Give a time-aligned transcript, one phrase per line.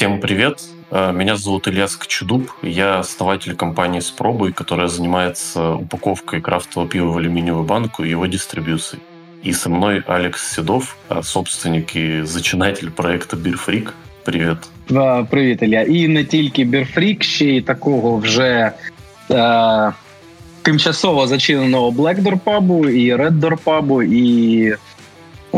[0.00, 0.62] Всем привет!
[0.90, 2.50] Э, меня зовут Илья Скочедуб.
[2.62, 9.02] Я основатель компании «Спробуй», которая занимается упаковкой крафтового пива в алюминиевую банку и его дистрибьюцией.
[9.42, 13.94] И со мной Алекс Седов, э, собственник и зачинатель проекта «Бирфрик».
[14.24, 14.58] Привет.
[15.30, 15.82] Привіт, Ілля.
[15.82, 18.72] І не тільки Бірфрік, ще й такого вже
[19.30, 19.92] е,
[20.62, 24.74] тимчасово зачиненого Black Door пабу, і Red Door пабу, і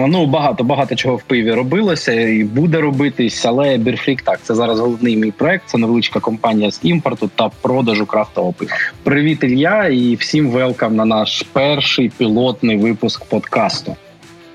[0.06, 4.80] Ну багато багато чого в пиві робилося і буде робитись, але Бірфрік так це зараз
[4.80, 5.64] головний мій проект.
[5.66, 8.72] Це невеличка компанія з імпорту та продажу крафтового пива.
[9.02, 13.96] Привіт, Ілья, і всім велкам на наш перший пілотний випуск подкасту.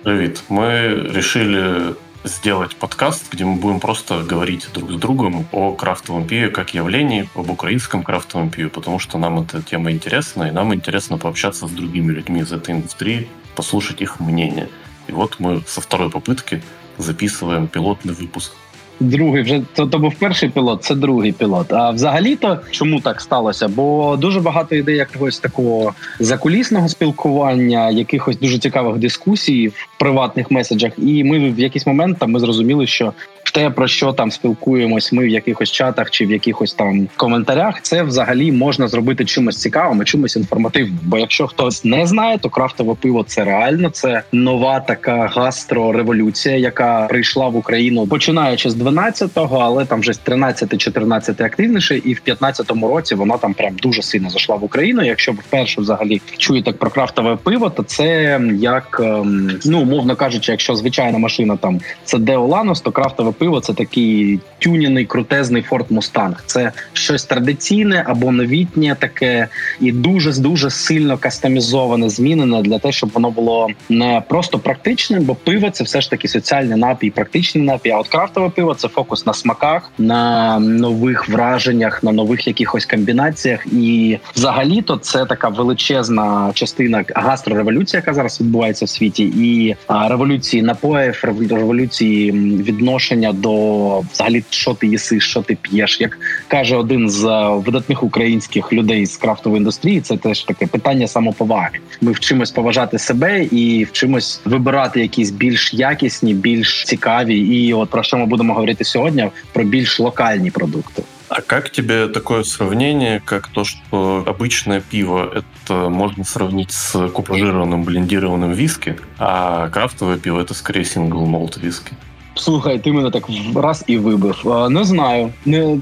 [0.03, 1.93] Привіт, ми решили
[2.25, 7.29] сделать подкаст, где мы будем просто говорить друг с другом о крафтовом пиве как явлении,
[7.35, 11.71] об украинском крафтовом пиве, потому что нам эта тема интересна, и нам интересно пообщаться с
[11.71, 14.67] другими людьми из этой индустрии, послушать их мнение.
[15.09, 16.61] И вот мы со второй попытки
[16.97, 18.53] записываем пилотный выпуск.
[18.99, 21.73] Другий вже то, то був перший пілот, це другий пілот.
[21.73, 23.67] А взагалі-то чому так сталося?
[23.67, 30.91] Бо дуже багато ідей якогось такого закулісного спілкування, якихось дуже цікавих дискусій в приватних меседжах.
[30.97, 33.13] І ми в якийсь момент там ми зрозуміли, що
[33.58, 38.02] те, про що там спілкуємось, ми в якихось чатах чи в якихось там коментарях, це
[38.02, 40.98] взагалі можна зробити чимось цікавим, і чимось інформативним.
[41.02, 47.06] Бо якщо хтось не знає, то крафтове пиво це реально це нова така гастрореволюція, яка
[47.06, 52.88] прийшла в Україну починаючи з 12-го, але там вже з 13-14 активніше, і в 15-му
[52.88, 55.04] році вона там прям дуже сильно зайшла в Україну.
[55.04, 60.74] Якщо вперше взагалі чуєте про крафтове пиво, то це як ем, ну умовно кажучи, якщо
[60.74, 66.34] звичайна машина там це Деоланос, то крафтове пиво це такий тюняний крутезний Ford Mustang.
[66.46, 69.48] Це щось традиційне або новітнє, таке
[69.80, 75.34] і дуже дуже сильно кастомізоване, змінене для того, щоб воно було не просто практичним, бо
[75.34, 77.90] пиво це все ж таки соціальний напій, практичний напій.
[77.90, 83.66] А от крафтове пиво це фокус на смаках, на нових враженнях, на нових якихось комбінаціях.
[83.72, 91.24] І взагалі-то це така величезна частина гастрореволюції, яка зараз відбувається в світі, і революції напоїв,
[91.50, 96.17] революції відношення до взагалі, що ти їси, що ти п'єш, як
[96.47, 101.79] каже один з е, видатних українських людей з крафтової індустрії, це теж таке питання самоповаги.
[102.01, 108.03] Ми вчимось поважати себе і вчимось вибирати якісь більш якісні, більш цікаві, і от про
[108.03, 111.03] що ми будемо говорити сьогодні: про більш локальні продукти.
[111.35, 117.83] А как тебе такое сравнение, как то, что обычное пиво это можно сравнить с купажированным
[117.83, 121.93] блендированным виски, а крафтовое пиво это скорее сингл молт виски?
[122.38, 124.68] Слухай, ти мене так раз і вибив.
[124.70, 125.78] Не знаю, не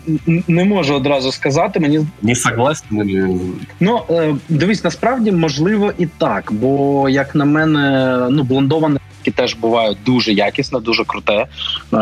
[0.49, 1.81] не можу одразу сказати.
[1.81, 2.87] Мені не согласен.
[3.81, 8.99] Ну е, дивись, насправді можливо і так, бо як на мене, ну блондоване
[9.32, 11.46] теж бувають дуже якісне, дуже круте.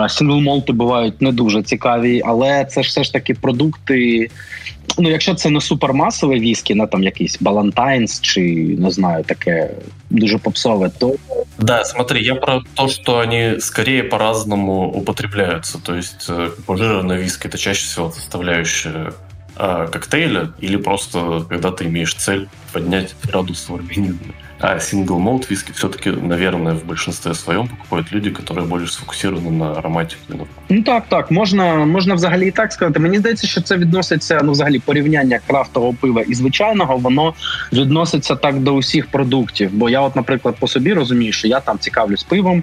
[0.10, 4.30] Сінгл молти бувають не дуже цікаві, але це ж все ж таки продукти.
[4.98, 8.42] Ну, якщо це не супермасове віскі, на там якийсь Балантайнс чи
[8.80, 9.70] не знаю, таке
[10.10, 11.16] дуже попсове, то
[11.58, 15.78] Да, смотри, я про то, что они скорее по-разному употребляются.
[15.84, 16.30] То есть
[16.66, 19.14] пожированные виски это чаще всего составляющая
[19.58, 24.34] э, коктейля или просто когда ты имеешь цель поднять градус в организме.
[24.67, 29.73] А single malt виски все-таки, наверное, в большинстве своем покупают люди, которые більш сфокусовані на
[29.73, 30.45] ароматі вина.
[30.69, 33.01] Ну так, так, можна можна взагалі і так сказати.
[33.01, 37.35] Мені здається, що це відноситься ну, взагалі порівняння крафтового пива і звичайного, воно
[37.73, 39.71] відноситься так до усіх продуктів.
[39.73, 42.63] Бо я, от, наприклад, по собі розумію, що я там цікавлюсь пивом,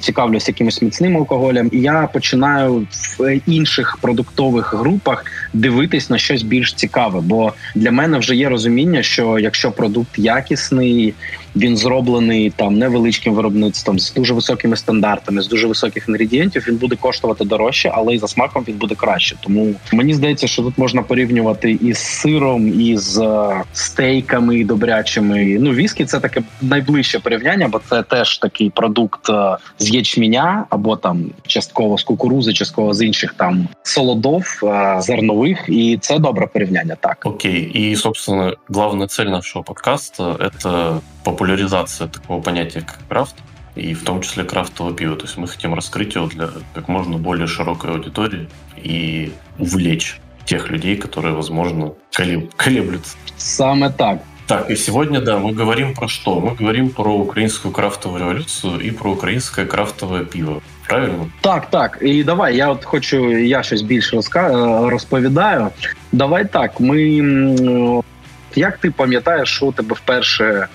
[0.00, 2.86] цікавлюсь якимось міцним алкоголем, і я починаю
[3.18, 7.20] в інших продуктових групах дивитись на щось більш цікаве.
[7.20, 11.14] Бо для мене вже є розуміння, що якщо продукт якісний
[11.56, 16.64] він зроблений там невеличким виробництвом з дуже високими стандартами, з дуже високих інгредієнтів.
[16.68, 19.36] Він буде коштувати дорожче, але і за смаком він буде краще.
[19.40, 25.56] Тому мені здається, що тут можна порівнювати із сиром, і з е, стейками і добрячими.
[25.60, 30.96] Ну віскі це таке найближче порівняння, бо це теж такий продукт е, з ячменя або
[30.96, 36.96] там частково з кукурузи, частково з інших там солодов е, зернових, і це добре порівняння.
[37.00, 41.00] Так окей, і собственно, главная цель нашого подкасту– это
[41.39, 43.35] популяризация такого понятия, как крафт,
[43.75, 45.15] и в том числе крафтового пива.
[45.15, 48.47] То есть мы хотим раскрыть его для как можно более широкой аудитории
[48.77, 52.53] и увлечь тех людей, которые, возможно, колеб...
[52.55, 53.17] колеблются.
[53.37, 54.19] Саме так.
[54.47, 56.39] Так, и сегодня, да, мы говорим про что?
[56.39, 60.61] Мы говорим про украинскую крафтовую революцию и про українське крафтове пиво.
[60.87, 61.29] Правильно?
[61.41, 61.97] Так, так.
[62.01, 64.19] І давай, я от хочу, я щось більше
[64.81, 65.69] розповідаю.
[66.11, 66.79] Давай так.
[66.79, 67.01] Ми
[68.55, 70.67] як ти пам'ятаєш, що у тебе вперше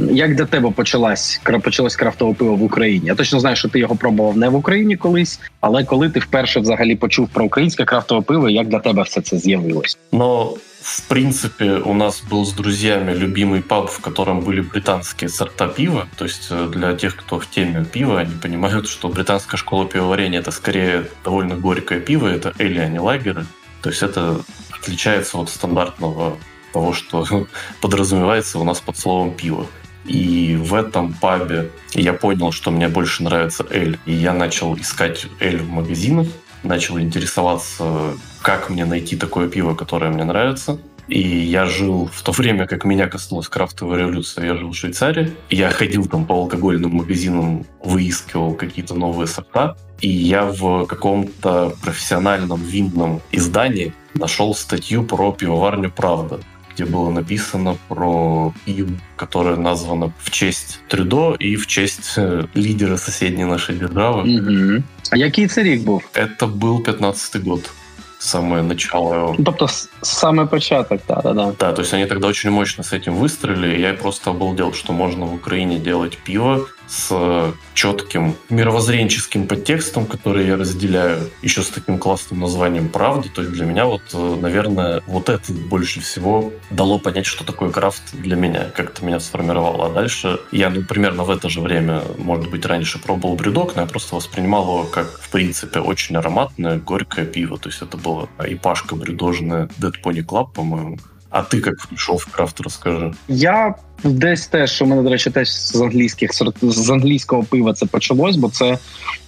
[0.00, 3.06] як для тебе почалась почалось крафтове пиво в Україні?
[3.06, 6.60] Я точно знаю, що ти його пробував не в Україні колись, але коли ти вперше
[6.60, 9.98] взагалі почув про українське крафтове пиво, як для тебе все це з'явилось?
[10.12, 15.66] Ну, в принципе, у нас был с друзьями любимый паб, в котором были британские сорта
[15.66, 16.06] пива.
[16.16, 20.38] То есть э, для тех, кто в теме пива, они понимают, что британская школа пивоварения
[20.38, 23.46] это скорее довольно горькое пиво, это эли, а не лагеры.
[23.82, 24.40] То есть это
[24.70, 26.36] отличается от стандартного
[26.72, 27.46] того, что
[27.80, 29.66] подразумевается у нас под словом пиво.
[30.05, 33.99] И в этом пабе я понял, что мне больше нравится эль.
[34.05, 36.27] И я начал искать эль в магазинах,
[36.63, 40.79] начал интересоваться, как мне найти такое пиво, которое мне нравится.
[41.07, 45.33] И я жил в то время, как меня коснулась крафтовая революция, я жил в Швейцарии.
[45.49, 49.75] Я ходил там по алкогольным магазинам, выискивал какие-то новые сорта.
[49.99, 56.39] И я в каком-то профессиональном винном издании нашел статью про пивоварню «Правда»,
[56.81, 62.97] где было написано про пиво, которое названо в честь Трюдо и в честь э, лидера
[62.97, 64.21] соседней нашей державы.
[64.23, 64.83] Угу.
[65.11, 66.03] А який це рік був?
[66.13, 67.71] Это был 15 год.
[68.19, 69.35] Самое начало.
[69.37, 69.67] Ну, тобто
[70.01, 71.53] самый початок, да, да, да.
[71.59, 75.25] Да, то есть они тогда очень мощно с этим выстрелили, я просто обалдел, что можно
[75.25, 82.41] в Украине делать пиво с четким мировоззренческим подтекстом, который я разделяю, еще с таким классным
[82.41, 83.29] названием «Правда».
[83.33, 87.69] То есть для меня вот, э, наверное, вот это больше всего дало понять, что такое
[87.69, 89.85] крафт для меня, как-то меня сформировало.
[89.85, 93.83] А дальше я, ну, примерно в это же время, может быть, раньше пробовал бредок, но
[93.83, 97.57] я просто воспринимал его как, в принципе, очень ароматное, горькое пиво.
[97.57, 100.97] То есть это было и пашка бредожная Dead Pony Club, по-моему.
[101.31, 103.13] А ти як прийшов в крафт, розкажи?
[103.27, 106.31] Я десь теж у мене, до речі, теж з англійських
[106.61, 108.77] з англійського пива це почалось, бо це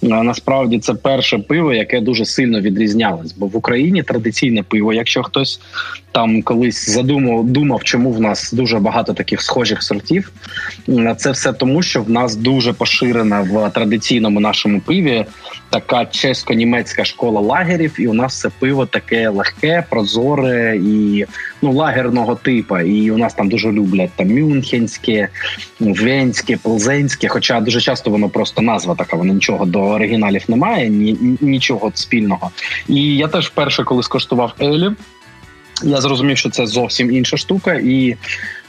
[0.02, 3.32] насправді це перше пиво, яке дуже сильно відрізнялось.
[3.32, 4.92] Бо в Україні традиційне пиво.
[4.92, 5.60] Якщо хтось
[6.12, 10.32] там колись задумав, думав, чому в нас дуже багато таких схожих сортів,
[11.16, 15.26] це все тому, що в нас дуже поширена в традиційному нашому пиві
[15.70, 21.26] така чесько-німецька школа лагерів, і у нас це пиво таке легке, прозоре і
[21.62, 22.78] ну лагерного типу.
[22.78, 24.30] І у нас там дуже люблять там
[24.64, 25.28] мюнхенське,
[25.80, 27.28] венське, плзенське.
[27.28, 32.50] Хоча дуже часто воно просто назва така, воно нічого до оригіналів немає, ні, нічого спільного.
[32.88, 34.90] І я теж вперше, коли скоштував Елі,
[35.82, 38.16] я зрозумів, що це зовсім інша штука, і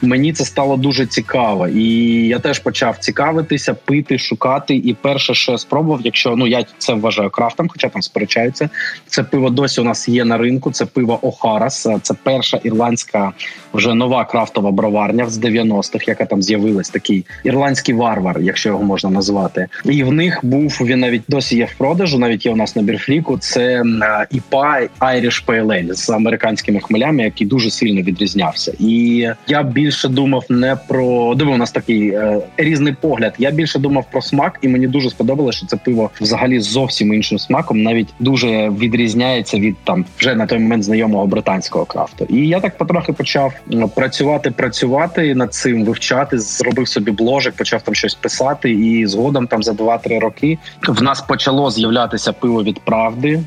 [0.02, 1.68] мені це стало дуже цікаво.
[1.68, 1.84] І
[2.28, 4.74] я теж почав цікавитися, пити, шукати.
[4.74, 8.68] І перше, що я спробував, якщо ну я це вважаю крафтом, хоча там сперечаються.
[9.06, 10.70] Це пиво досі у нас є на ринку.
[10.70, 11.88] Це пиво Охарас.
[12.02, 13.32] Це перша ірландська
[13.74, 16.88] вже нова крафтова броварня з 90-х, яка там з'явилась.
[16.88, 19.66] Такий ірландський варвар, якщо його можна назвати.
[19.84, 22.18] І в них був він навіть досі є в продажу.
[22.18, 23.38] Навіть є у нас на бірфліку.
[23.38, 23.82] Це
[24.30, 28.72] ІПА Irish Pale Ale з американськими хмелями, який дуже сильно відрізнявся.
[28.78, 33.34] І я більше думав не про диви, у нас такий е, різний погляд.
[33.38, 37.38] Я більше думав про смак, і мені дуже сподобалося, що це пиво взагалі зовсім іншим
[37.38, 42.26] смаком, навіть дуже відрізняється від там вже на той момент знайомого британського крафту.
[42.28, 43.52] І я так потрохи почав
[43.94, 49.62] працювати, працювати над цим, вивчати, зробив собі бложик, почав там щось писати, і згодом там
[49.62, 50.58] за 2-3 роки
[50.88, 53.40] в нас почало з'являтися пиво від правди.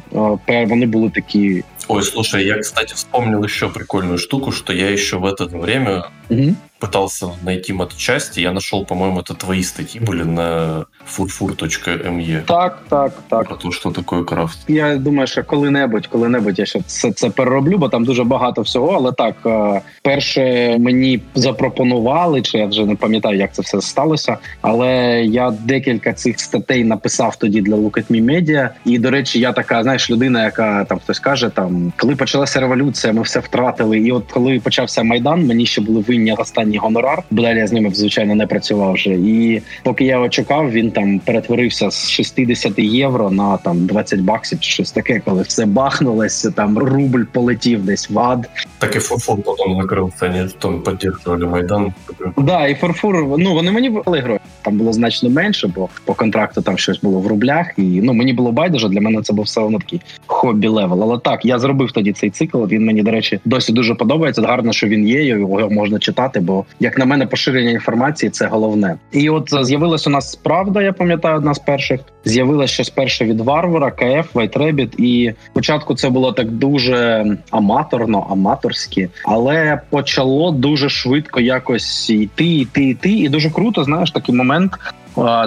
[0.49, 5.17] Е, вони були такі Ой, слушай, я, кстати, вспомнил еще прикольную штуку, что я еще
[5.17, 8.40] в это время угу пытался найти матчасти.
[8.40, 12.42] Я нашел, по-моему, это твои статьи были на furfur.me.
[12.46, 13.48] Так, так, так.
[13.48, 14.58] Про то, що таке крафт.
[14.68, 18.92] Я думаю, що коли-небудь, коли-небудь я ще це, це перероблю, бо там дуже багато всього.
[18.94, 24.36] Але так, е, перше мені запропонували, чи я вже не пам'ятаю, як це все сталося.
[24.60, 28.68] Але я декілька цих статей написав тоді для Look at Me Media.
[28.84, 33.12] І, до речі, я така, знаєш, людина, яка там хтось каже, там коли почалася революція,
[33.12, 33.98] ми все втратили.
[33.98, 36.34] І от коли почався майдан, мені ще були винні
[36.69, 37.23] останній гонорар.
[37.31, 39.09] Бо далі я з ними звичайно не працював вже.
[39.09, 44.59] І поки я його чекав, він там перетворився з 60 євро на там 20 баксів
[44.59, 48.49] чи щось таке, коли все бахнулося, там рубль полетів десь в ад.
[48.77, 51.93] Так і фурфур потім накрився, вони там підтримували Майдан.
[52.37, 54.39] Да, і фурфур, ну вони мені були гроші.
[54.61, 57.67] Там було значно менше, бо по контракту там щось було в рублях.
[57.77, 58.89] І ну мені було байдуже.
[58.89, 61.03] Для мене це був все одно такий hobby level.
[61.03, 62.63] Але так, я зробив тоді цей цикл.
[62.65, 64.41] Він мені, до речі, досі дуже подобається.
[64.41, 68.95] Гарно, що він є, його можна читати, бо як на мене, поширення інформації це головне.
[69.11, 71.99] І от з'явилась у нас правда, я пам'ятаю, одна з перших.
[72.25, 74.99] З'явилася щось перше від Варвара, КФ, White Rabbit.
[74.99, 82.83] І спочатку це було так дуже аматорно, аматорськи, але почало дуже швидко якось йти, йти,
[82.83, 83.11] йти.
[83.11, 84.71] І дуже круто, знаєш, такий момент.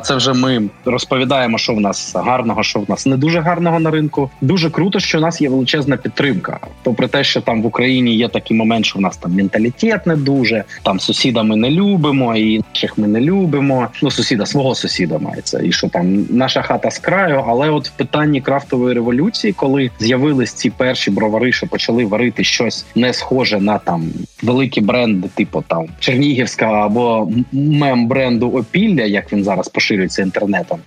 [0.02, 3.90] Це вже ми розповідаємо, що в нас гарного, що в нас не дуже гарного на
[3.90, 4.30] ринку.
[4.40, 6.58] Дуже круто, що в нас є величезна підтримка.
[6.82, 10.16] Попри те, що там в Україні є такий момент, що в нас там менталітет не
[10.16, 13.88] дуже, там сусіда ми не любимо, і наших ми не любимо.
[14.02, 17.44] Ну, сусіда свого сусіда мається, і що там наша хата з краю.
[17.48, 22.86] Але от в питанні крафтової революції, коли з'явились ці перші бровари, що почали варити щось
[22.94, 29.44] не схоже на там великі бренди, типу там Чернігівська або мем бренду Опілля, як він
[29.44, 30.78] зараз поширюється інтернетом.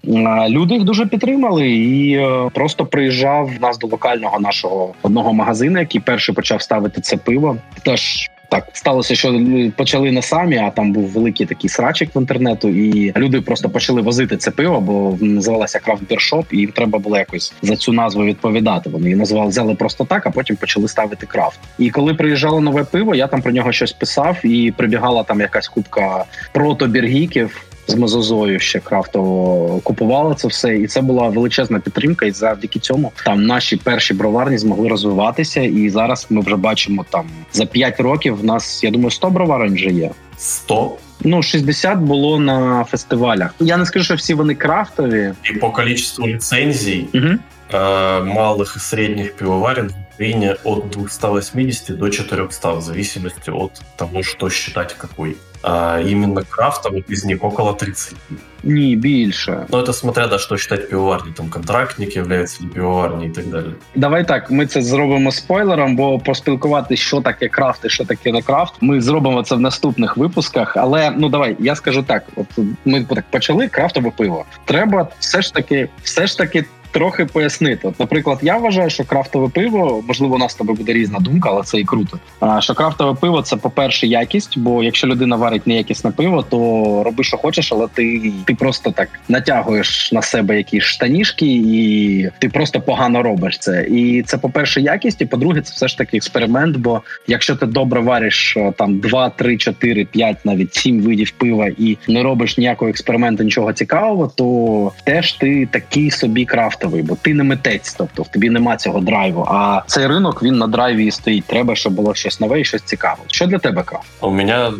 [0.50, 6.01] Люди їх дуже підтримали і е, просто приїжджав нас до локального нашого одного магазину, який
[6.01, 7.57] перший почав ставити це пиво.
[7.84, 9.41] Теж так сталося, що
[9.75, 14.01] почали не самі, а там був великий такий срачик в інтернету, і люди просто почали
[14.01, 18.89] возити це пиво, бо називалася Beer і їм треба було якось за цю назву відповідати.
[18.89, 21.60] Вони її назвали взяли просто так, а потім почали ставити крафт.
[21.79, 25.67] І коли приїжджало нове пиво, я там про нього щось писав, і прибігала там якась
[25.67, 32.25] кубка протобіргіків з мозозою ще крафтово купували це все, і це була величезна підтримка.
[32.25, 35.62] І завдяки цьому там наші перші броварні змогли розвиватися.
[35.62, 38.38] І зараз ми вже бачимо там за 5 років.
[38.38, 40.12] В нас я думаю, 100 броварень вже є.
[40.38, 40.98] 100?
[41.24, 43.56] Ну, 60 було на фестивалях.
[43.60, 45.34] Я не скажу, що всі вони крафтові.
[45.44, 47.27] І по количеству ліцензій угу.
[47.72, 54.24] э, малых и средних пивоварен в Украине от 280 до 400, в зависимости от того,
[54.24, 55.36] что считать какой.
[55.67, 58.15] А именно крафтовых из них около 30.
[58.63, 59.65] Не, більше.
[59.69, 61.31] Ну, это смотря да, що считать пивоварні.
[61.38, 63.65] Там контрактник являється ли пивоварні і так далі.
[63.95, 68.41] Давай так, ми це зробимо спойлером, бо поспілкуватися, що таке крафт і що таке не
[68.41, 68.74] крафт.
[68.81, 70.77] Ми зробимо це в наступних випусках.
[70.77, 72.48] Але ну давай, я скажу так: от
[72.86, 74.45] ми так почали крафтове пиво.
[74.65, 76.65] Треба все ж таки, все ж таки
[76.96, 77.88] трохи пояснити.
[77.88, 81.50] От, Наприклад, я вважаю, що крафтове пиво, можливо, у нас з тобою буде різна думка,
[81.50, 82.20] але це і круто.
[82.40, 86.58] А що крафтове пиво це, по-перше, якість, бо якщо людина варить неякісне пиво, то
[87.06, 92.50] роби, що хочеш, але ти ти просто так натягуєш на себе якісь штанішки, і ти
[92.50, 93.84] просто погано робиш це.
[93.84, 96.78] І це, по-перше, якість, і по-друге, це все ж таки експеримент.
[96.78, 101.98] Бо якщо ти добре вариш там 2, 3, 4, 5, навіть 7 видів пива і
[102.08, 107.35] не робиш ніякого експерименту, нічого цікавого, то теж ти такий собі крафт стартовий, бо ти
[107.35, 109.47] не митець, тобто в тобі нема цього драйву.
[109.49, 111.45] А цей ринок він на драйві і стоїть.
[111.45, 113.19] Треба, щоб було щось нове і щось цікаве.
[113.26, 114.09] Що для тебе крафт?
[114.21, 114.73] У меня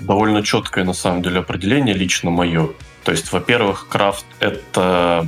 [0.00, 2.68] довольно четкое на самом деле определение лично мое.
[3.02, 5.26] То есть, во-первых, крафт это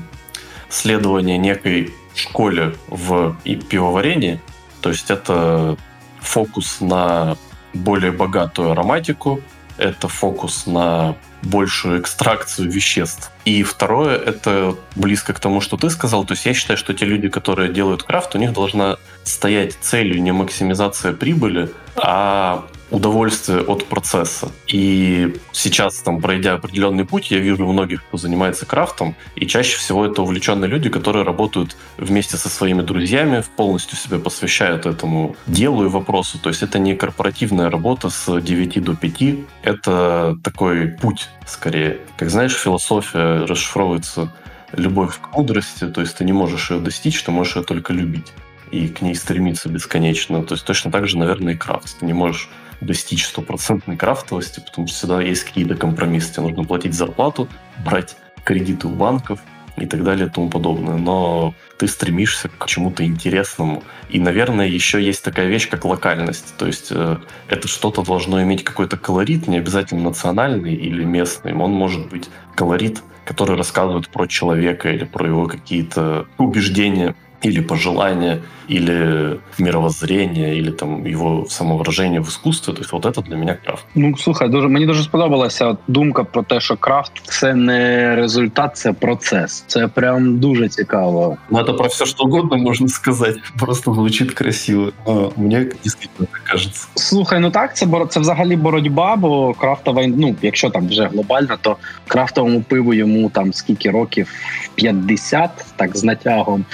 [0.68, 3.36] следование некой школе в
[3.68, 4.38] пивоварении.
[4.80, 5.76] То есть это
[6.20, 7.36] фокус на
[7.74, 9.40] более богатую ароматику,
[9.78, 13.31] это фокус на большую экстракцию веществ.
[13.45, 16.25] И второе, это близко к тому, что ты сказал.
[16.25, 20.21] То есть я считаю, что те люди, которые делают крафт, у них должна стоять целью
[20.21, 24.51] не максимизация прибыли, а удовольствие от процесса.
[24.67, 30.05] И сейчас, там, пройдя определенный путь, я вижу многих, кто занимается крафтом, и чаще всего
[30.05, 35.89] это увлеченные люди, которые работают вместе со своими друзьями, полностью себя посвящают этому делу и
[35.89, 36.37] вопросу.
[36.37, 41.97] То есть это не корпоративная работа с 9 до 5, это такой путь скорее.
[42.15, 44.31] Как знаешь, философия расшифровывается
[44.71, 48.31] любовь к мудрости, то есть ты не можешь ее достичь, ты можешь ее только любить
[48.69, 50.43] и к ней стремиться бесконечно.
[50.43, 51.99] То есть точно так же, наверное, и крафт.
[51.99, 52.49] Ты не можешь
[52.85, 56.33] достичь стопроцентной крафтовости, потому что всегда есть какие-то компромиссы.
[56.33, 57.47] Тебе нужно платить зарплату,
[57.83, 59.39] брать кредиты у банков
[59.77, 60.97] и так далее и тому подобное.
[60.97, 63.83] Но ты стремишься к чему-то интересному.
[64.09, 66.55] И, наверное, еще есть такая вещь, как локальность.
[66.57, 67.17] То есть э,
[67.49, 71.53] это что-то должно иметь какой-то колорит, не обязательно национальный или местный.
[71.53, 78.40] Он может быть колорит, который рассказывает про человека или про его какие-то убеждения или пожелания,
[78.68, 82.74] или мировоззрение, или там его самовыражение в искусстве.
[82.74, 83.84] То есть вот это для меня крафт.
[83.94, 88.92] Ну слухай, дуже мені дуже сподобалася думка про те, що крафт це не результат, це
[88.92, 89.64] процес.
[89.66, 91.36] Це прям дуже цікаво.
[91.50, 93.40] Ну это про все что угодно можна сказати.
[93.58, 94.92] Просто звучить красиво.
[95.06, 96.88] Но мені дійсно так кажеться.
[96.94, 101.76] Слухай, ну так, це це взагалі боротьба, бо крафтова, ну якщо там вже глобально, то
[102.06, 104.28] крафтовому пиву йому там скільки років
[104.74, 106.64] 50, так з натягом.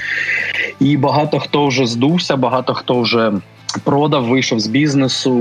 [0.79, 3.31] І багато хто вже здувся, багато хто вже
[3.77, 5.35] продав, вийшов з бізнесу,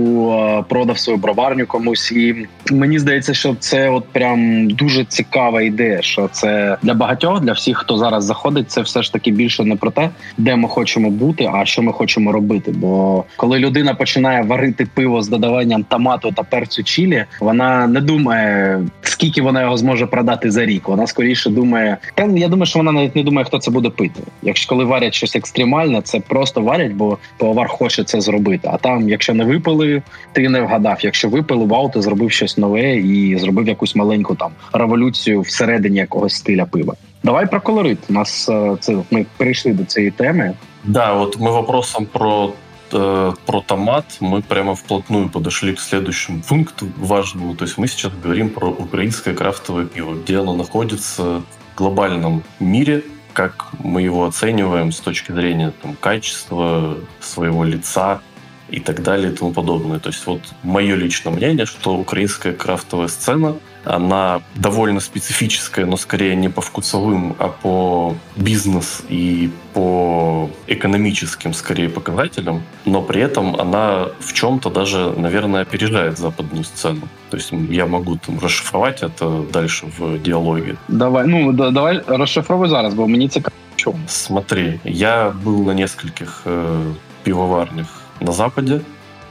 [0.68, 2.12] продав свою броварню комусь.
[2.12, 6.02] І мені здається, що це от прям дуже цікава ідея.
[6.02, 9.76] Що це для багатьох, для всіх, хто зараз заходить, це все ж таки більше не
[9.76, 12.72] про те, де ми хочемо бути, а що ми хочемо робити.
[12.74, 18.80] Бо коли людина починає варити пиво з додаванням томату та перцю чілі, вона не думає,
[19.02, 20.88] скільки вона його зможе продати за рік.
[20.88, 24.20] Вона скоріше думає, та я думаю, що вона навіть не думає, хто це буде пити.
[24.42, 28.69] Якщо коли варять щось екстремальне, це просто варять, бо повар хоче це це зробити.
[28.71, 30.01] А там, якщо не випили,
[30.31, 30.97] ти не вгадав.
[31.01, 36.33] Якщо випили, вау, ти зробив щось нове і зробив якусь маленьку там революцію всередині якогось
[36.33, 36.95] стиля пива.
[37.23, 37.99] Давай про колорит.
[38.09, 40.53] У нас е, це ми перейшли до цієї теми.
[40.83, 42.53] Да, вот мы вопросом про
[42.91, 47.55] э, про томат мы прямо вплотную подошли к следующему пункту важному.
[47.55, 51.43] То есть мы сейчас говорим про украинское крафтовое пиво, где оно находится в
[51.77, 53.03] глобальном мире,
[53.38, 58.20] как мы его оцениваем с точки зрения там, качества своего лица
[58.68, 60.00] и так далее и тому подобное.
[60.00, 63.56] То есть вот мое личное мнение, что украинская крафтовая сцена–
[63.88, 71.88] она довольно специфическая, но скорее не по вкусовым, а по бизнес и по экономическим, скорее,
[71.88, 72.62] показателям.
[72.84, 77.08] Но при этом она в чем-то даже, наверное, опережает западную сцену.
[77.30, 80.76] То есть я могу там расшифровать это дальше в диалоге.
[80.88, 83.54] Давай, ну да, давай розшифровуй зараз, бо мені цікаво.
[83.76, 83.98] Чому?
[84.06, 86.92] Смотри, я был на нескольких э,
[87.22, 87.86] пивоварнях
[88.20, 88.80] на Западе.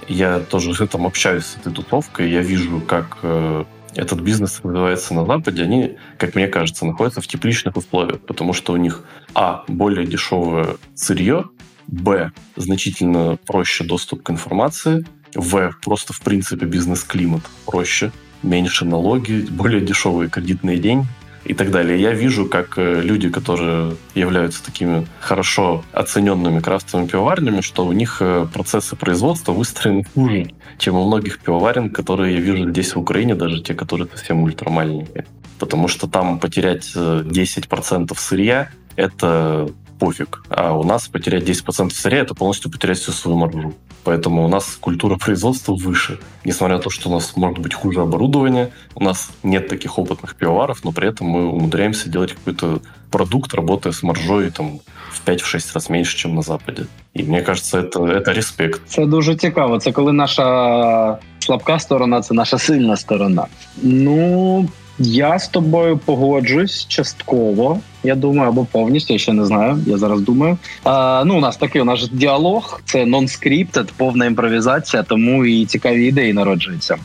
[0.08, 2.32] Я тоже там общаюсь с этой тусовкой.
[2.32, 3.66] Я вижу, как э,
[3.98, 8.74] этот бизнес развивается на Западе, они, как мне кажется, находятся в тепличных условиях, потому что
[8.74, 11.46] у них, а, более дешевое сырье,
[11.88, 18.12] б, значительно проще доступ к информации, в, просто, в принципе, бизнес-климат проще,
[18.44, 21.08] меньше налоги, более дешевые кредитные деньги,
[21.48, 22.00] и так далее.
[22.00, 28.18] Я вижу, как э, люди, которые являются такими хорошо оцененными крафтовыми пивоварнями, что у них
[28.20, 33.34] э, процессы производства выстроены хуже, чем у многих пивоварен, которые я вижу здесь в Украине,
[33.36, 35.26] даже те, которые совсем ультрамаленькие.
[35.58, 40.44] Потому что там потерять 10% э, сырья– это пофиг.
[40.50, 43.74] А у нас потерять 10% сырья– это полностью потерять всю свою маржу.
[44.08, 46.18] Поэтому у нас культура производства выше.
[46.46, 50.36] Несмотря на то, что у нас может быть хуже оборудование, у нас нет таких опытных
[50.36, 52.80] пивоваров, но при этом мы умудряемся делать какой-то
[53.12, 54.80] продукт, работая с маржой там,
[55.12, 56.86] в 5-6 раз меньше, чем на Западе.
[57.16, 58.82] И мне кажется, это, это респект.
[58.88, 59.80] Це дуже цікаво.
[59.80, 63.46] Це коли наша слабка сторона, це наша сильна сторона.
[63.84, 67.80] Ну, я з тобою погоджусь частково.
[68.04, 69.80] Я думаю, або повністю, я ще не знаю.
[69.88, 70.58] Я зараз думаю.
[70.84, 76.08] А, Ну, у нас такий у нас діалог, це нон-скріптед, повна імпровізація, тому і цікаві
[76.08, 76.98] ідеї народжуються.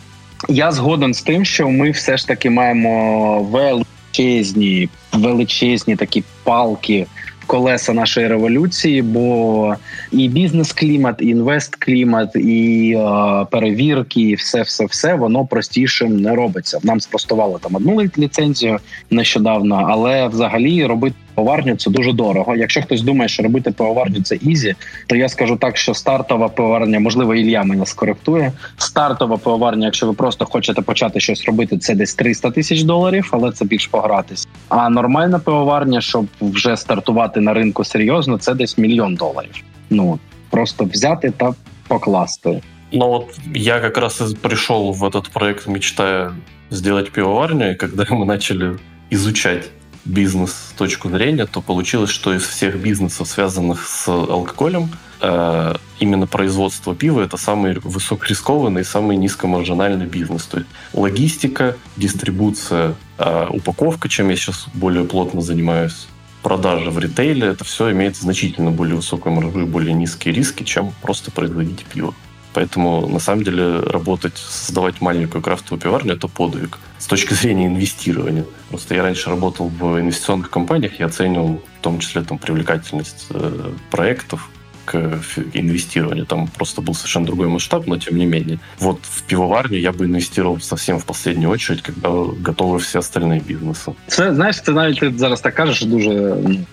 [0.48, 7.06] Я згоден з тим, що ми все ж таки маємо величезні, величезні такі палки
[7.46, 9.76] колеса нашої революції, бо
[10.12, 16.78] і бізнес-клімат, і інвест-клімат, і е, перевірки, і все, все, все воно простішим не робиться.
[16.82, 18.78] Нам спростували там одну ліцензію
[19.10, 22.56] нещодавно, але взагалі робити пивоварню це дуже дорого.
[22.56, 24.74] Якщо хтось думає, що робити пивоварню це easy,
[25.06, 28.52] то я скажу так, що стартова пивоварня, можливо, Ілля мене скоректує.
[28.76, 33.52] Стартова пивоварня, якщо ви просто хочете почати щось робити, це десь 300 тисяч доларів, але
[33.52, 34.48] це більш погратись.
[34.68, 39.54] А нормальна пивоварня, щоб вже стартувати на ринку серйозно, це десь мільйон доларів.
[39.90, 40.18] Ну
[40.50, 41.54] просто взяти та
[41.88, 42.62] покласти.
[42.92, 46.32] Ну вот я как раз пришел в этот проект, мечтая
[46.70, 48.76] сделать пивоварню, и когда мы начали
[49.10, 49.70] изучать
[50.04, 56.94] бизнес точку зрения, то получилось, что из всех бизнесов, связанных с алкоголем, э, именно производство
[56.94, 60.44] пива это самый высокорискованный и самый низкомаржинальный бизнес.
[60.44, 66.08] То есть логистика, дистрибуция, э, упаковка, чем я сейчас более плотно занимаюсь,
[66.42, 70.92] продажа в ритейле, это все имеет значительно более высокую маржу и более низкие риски, чем
[71.00, 72.14] просто производить пиво.
[72.53, 78.45] Поэтому, на самом деле, работать, создавать маленькую крафтовую пиварню – это подвиг с точки зрения инвестирования.
[78.69, 83.71] Просто я раньше работал в инвестиционных компаниях, я оценивал в том числе там, привлекательность э,
[83.91, 84.49] проектов
[84.85, 85.19] к
[85.53, 86.25] инвестированию.
[86.25, 88.57] Там просто был совершенно другой масштаб, но тем не менее.
[88.79, 93.91] Вот в пивоварню я бы инвестировал совсем в последнюю очередь, когда готовы все остальные бізнеси.
[94.07, 96.09] Це знаєш, це навіть ти зараз так кажеш дуже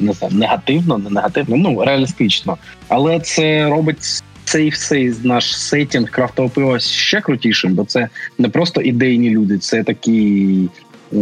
[0.00, 2.58] не знаю, негативно, не негативно, ну реалістично.
[2.88, 8.80] Але це робить цей цей наш сетінг крафтового пива ще крутішим, бо це не просто
[8.80, 10.68] ідейні люди, це такі.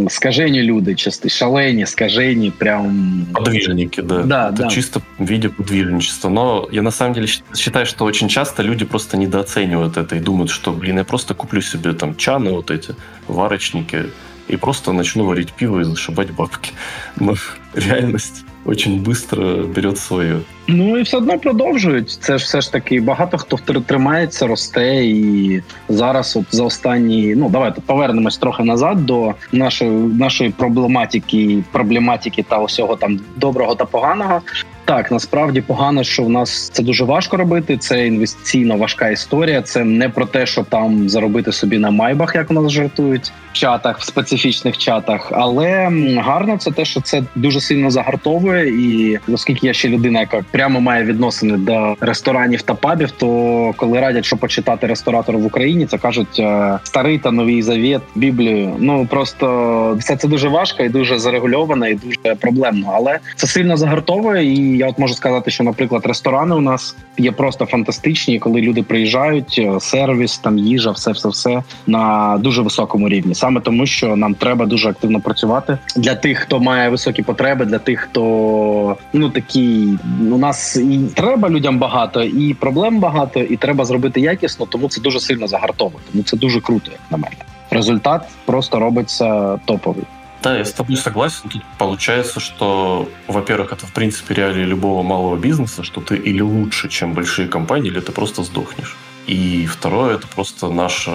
[0.07, 3.25] Скажені люди, часто шалені, скажені, прям...
[3.33, 4.23] Подвижники, да.
[4.23, 4.67] да Это да.
[4.67, 6.29] чисто в виде подвижничества.
[6.29, 10.49] Но я на самом деле считаю, что очень часто люди просто недооценивают это и думают,
[10.49, 12.95] что, блин, я просто куплю себе там чаны вот эти,
[13.27, 14.05] варочники,
[14.47, 16.71] и просто начну варить пиво и зашибать бабки.
[17.19, 17.35] Но
[17.75, 20.39] реальность очень быстро берет своє.
[20.70, 22.10] Ну і все одно продовжують.
[22.10, 27.48] Це ж все ж таки багато хто тримається, росте, і зараз, от за останні, ну
[27.48, 34.40] давайте повернемось трохи назад до нашої нашої проблематики, проблематики та усього там доброго та поганого.
[34.88, 37.76] Так, насправді погано, що в нас це дуже важко робити.
[37.76, 39.62] Це інвестиційно важка історія.
[39.62, 43.52] Це не про те, що там заробити собі на майбах, як у нас жартують в
[43.52, 45.32] чатах, в специфічних чатах.
[45.32, 50.44] Але гарно це те, що це дуже сильно загартовує, і оскільки я ще людина, яка
[50.58, 53.10] прямо має відносини до ресторанів та пабів.
[53.10, 58.00] То коли радять, що почитати ресторатор в Україні, це кажуть е, старий та новий завіт,
[58.14, 58.76] Біблію.
[58.78, 62.92] Ну просто все це дуже важко і дуже зарегульовано, і дуже проблемно.
[62.94, 64.44] Але це сильно загартовує.
[64.44, 68.82] І я от можу сказати, що, наприклад, ресторани у нас є просто фантастичні, коли люди
[68.82, 73.34] приїжджають, е, сервіс, там їжа, все, все, все на дуже високому рівні.
[73.34, 77.78] Саме тому, що нам треба дуже активно працювати для тих, хто має високі потреби, для
[77.78, 79.88] тих, хто ну такі
[80.32, 84.65] у нас і треба людям багато, і проблем багато, і треба зробити якісно.
[84.65, 86.03] Тому це дуже сильно загартовує.
[86.11, 87.35] Тому це дуже круто, як на мене.
[87.69, 90.03] Результат просто робиться топовий.
[90.43, 91.49] Да, я с тобой согласен.
[91.49, 96.89] Тут получается, что, во-первых, это в принципе реалии любого малого бизнеса, что ты или лучше,
[96.89, 98.95] чем большие компании, или ты просто сдохнешь.
[99.29, 101.11] И второе, это просто наша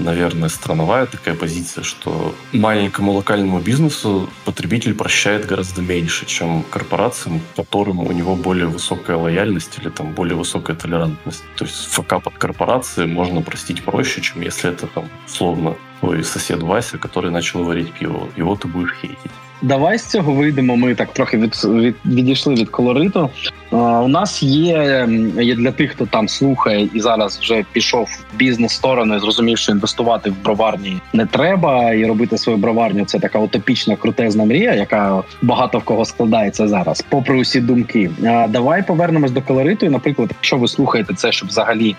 [0.00, 8.00] наверное, страновая такая позиция, что маленькому локальному бизнесу потребитель прощает гораздо меньше, чем корпорациям, которым
[8.00, 11.44] у него более высокая лояльность или там более высокая толерантность.
[11.56, 16.62] То есть факап от корпорации можно простить проще, чем если это там условно твой сосед
[16.62, 18.28] Вася, который начал варить пиво.
[18.36, 19.30] Его ты будешь хейтить.
[19.62, 20.76] Давай з цього вийдемо.
[20.76, 23.30] Ми так трохи від, від відійшли від колориту.
[23.75, 25.07] У нас є
[25.39, 29.57] є для тих, хто там слухає і зараз вже пішов в бізнес сторону, і зрозумів,
[29.57, 34.73] що інвестувати в броварні не треба, і робити свою броварню це така утопічна крутезна мрія,
[34.73, 38.11] яка багато в кого складається зараз, попри усі думки.
[38.49, 39.85] Давай повернемось до колориту.
[39.85, 41.95] І, Наприклад, якщо ви слухаєте це, щоб взагалі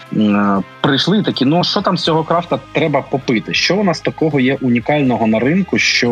[0.81, 3.55] прийшли такі, ну що там з цього крафта треба попити?
[3.55, 6.11] Що у нас такого є унікального на ринку, що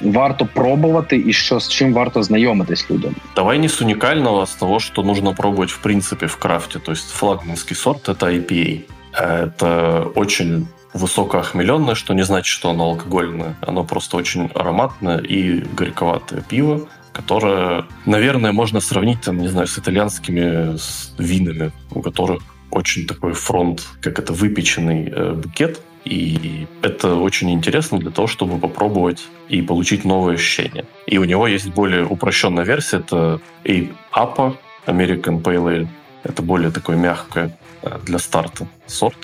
[0.00, 3.14] варто пробувати, і що з чим варто знайомитись людям?
[3.36, 6.78] Давай не з унікального, з того, що нужно пробовать в принципе в крафте.
[6.78, 8.84] То есть флагманский сорт— это IPA.
[9.12, 13.56] Это очень высокоохмеленное, что не значит, что оно алкогольное.
[13.60, 19.78] Оно просто очень ароматное и горьковатое пиво, которое, наверное, можно сравнить, там, не знаю, с
[19.78, 25.80] итальянскими с винами, у которых очень такой фронт, как это выпеченный э, букет.
[26.04, 30.86] И это очень интересно для того, чтобы попробовать и получить новые ощущения.
[31.06, 35.88] И у него есть более упрощенная версия, это APA, American Pale Ale.
[36.22, 39.16] Это более такой мягкое э, для старта сорт.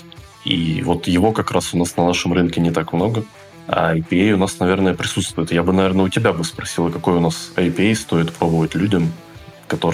[0.44, 3.24] И вот его как раз у нас на нашем рынке не так много.
[3.68, 5.52] А IPA у нас, наверное, присутствует.
[5.52, 9.12] Я бы, наверное, у тебя бы спросил, какой у нас IPA стоит пробовать людям,
[9.72, 9.86] які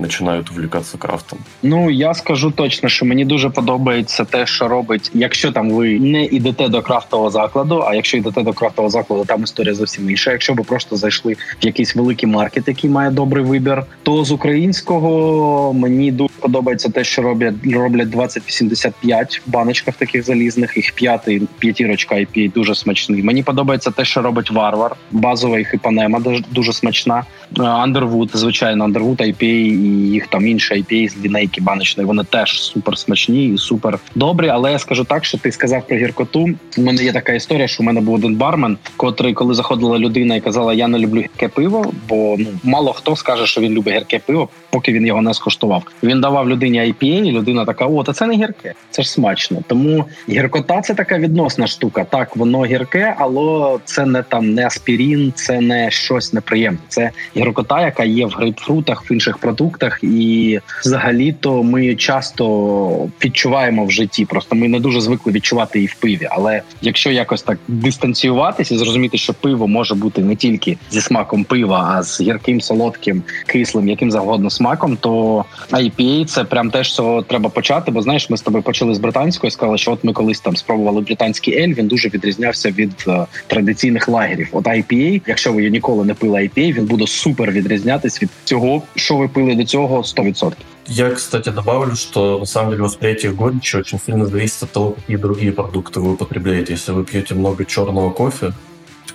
[0.00, 1.38] починають увлікатися крафтом.
[1.62, 6.24] Ну я скажу точно, що мені дуже подобається те, що робить, якщо там ви не
[6.24, 7.84] йдете до крафтового закладу.
[7.86, 10.32] А якщо йдете до крафтового закладу, там історія зовсім інша.
[10.32, 15.72] Якщо ви просто зайшли в якийсь великий маркет, який має добрий вибір, то з українського
[15.72, 20.76] мені дуже подобається те, що роблять роблять 2085 в баночках таких залізних.
[20.76, 23.22] Їх п'ятий п'ятірочка IPA дуже смачний.
[23.22, 27.24] Мені подобається те, що робить варвар, базова їх іпанема дуже смачна.
[27.58, 32.06] Андервуд, звичайно, Андервуд IPA і їх там інші IPA з лінейки баночної.
[32.06, 34.48] Вони теж супер смачні і супер добрі.
[34.48, 36.48] Але я скажу так, що ти сказав про гіркоту.
[36.78, 40.36] У мене є така історія, що у мене був один бармен, котрий, коли заходила людина
[40.36, 43.94] і казала, я не люблю гірке пиво, бо ну мало хто скаже, що він любить
[43.94, 45.82] гірке пиво, поки він його не скуштував.
[46.02, 49.62] Він давав людині IPA, і людина така: о, та це не гірке, це ж смачно.
[49.66, 52.04] Тому гіркота це така відносна штука.
[52.04, 56.78] Так, воно гірке, але це не там не аспірін, це не щось неприємне.
[56.88, 63.84] Це гіркота, яка є в грейпфрутах, в інших продуктах, і взагалі то ми часто відчуваємо
[63.84, 64.24] в житті.
[64.24, 66.28] Просто ми не дуже звикли відчувати її в пиві.
[66.30, 71.94] Але якщо якось так дистанціюватися, зрозуміти, що пиво може бути не тільки зі смаком пива,
[71.94, 77.50] а з гірким, солодким, кислим, яким завгодно смаком, то IPA– це прям те, що треба
[77.50, 77.90] почати.
[77.90, 81.00] Бо знаєш, ми з тобою почали з британської, сказали, що от ми колись там спробували
[81.00, 81.74] британський ель.
[81.74, 84.48] Він дуже відрізнявся від е, традиційних лагерів.
[84.52, 89.16] От IPA, якщо ви ніколи не пили IPA, він буде супер відрізнятись від цього, що
[89.16, 90.52] ви пили до цього 100%.
[90.88, 95.16] Я, кстати, добавлю, что на самом деле восприятие горечи очень сильно зависит от того, какие
[95.16, 96.72] другие продукты вы употребляете.
[96.72, 98.52] Если вы пьете много черного кофе,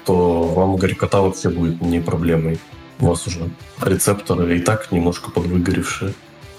[0.06, 2.58] то вам горькота вообще будет не проблемой.
[3.00, 3.40] У вас уже
[3.82, 6.14] рецепторы и так немножко подвыгоревшие.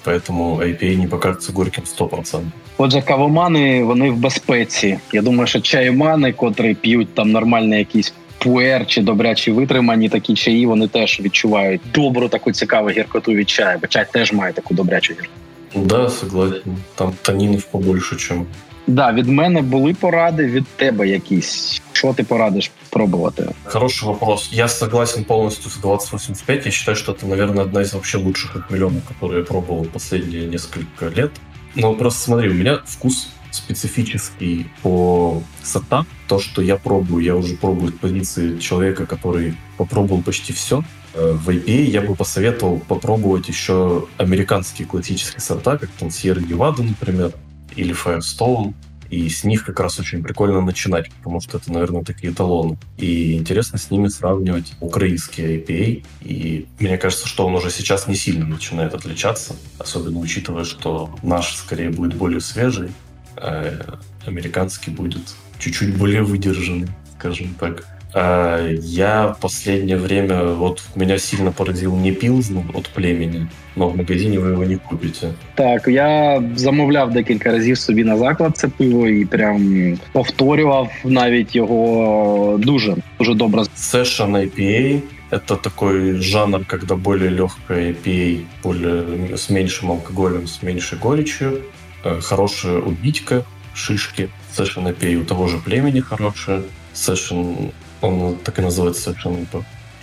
[0.04, 2.40] Поэтому IPA не покажется горьким 100%.
[2.78, 4.98] Отже, кавомани вони в безпеці.
[5.12, 10.65] Я думаю, що чаймани, котрі п'ють там нормальний якийсь пуер чи добрячі витримані такі чаї,
[10.65, 15.13] вони теж відчувають добру таку цікаву гіркоту від чаю, бо чай теж має таку добрячу
[15.13, 15.41] гіркоту.
[15.75, 16.77] Да, согласен.
[16.95, 18.45] Там танінів побольше, чим.
[18.87, 21.81] Да, від мене були поради, від тебе якісь.
[21.93, 23.39] Что ты порадишь пробовать?
[23.63, 24.49] Хороший вопрос.
[24.51, 26.65] Я согласен полностью с 2085.
[26.65, 31.09] Я считаю, что это, наверное, одна из вообще лучших аквилемов, которые я пробовал последние несколько
[31.15, 31.31] лет.
[31.75, 36.06] Но просто смотри, у меня вкус специфический по сортам.
[36.28, 40.82] То, что я пробую, я уже пробую с позиции человека, который попробовал почти все.
[41.14, 47.32] Э, в IPA я бы посоветовал попробовать еще американские классические сорта, как Sierra Nevada, например,
[47.74, 48.74] или Firestone.
[49.08, 52.76] И с них как раз очень прикольно начинать, потому что это, наверное, такие эталоны.
[52.98, 56.04] И интересно с ними сравнивать украинские IPA.
[56.22, 61.54] И мне кажется, что он уже сейчас не сильно начинает отличаться, особенно учитывая, что наш
[61.54, 62.90] скорее будет более свежий,
[63.37, 65.21] а американский будет
[65.59, 66.87] чуть-чуть более выдержанный,
[67.17, 67.85] скажем так.
[68.13, 73.97] А, я в последнее время, вот меня сильно поразил не пилзнер от племени, но в
[73.97, 75.27] магазині ви його не купите.
[75.55, 82.57] Так, я замовляв декілька разів собі на заклад це пиво і прям повторював навіть його
[82.63, 83.61] дуже дуже добре.
[83.61, 90.99] Session IPA это такой жанр, когда более легкая IPA, более, с меньшим алкоголем, с меньшей
[90.99, 91.61] горечью,
[92.06, 94.30] э, хорошая убитька, шишки.
[94.56, 96.62] Session IPA у того же племени хорошая.
[96.94, 99.46] Session он так и называется совершенно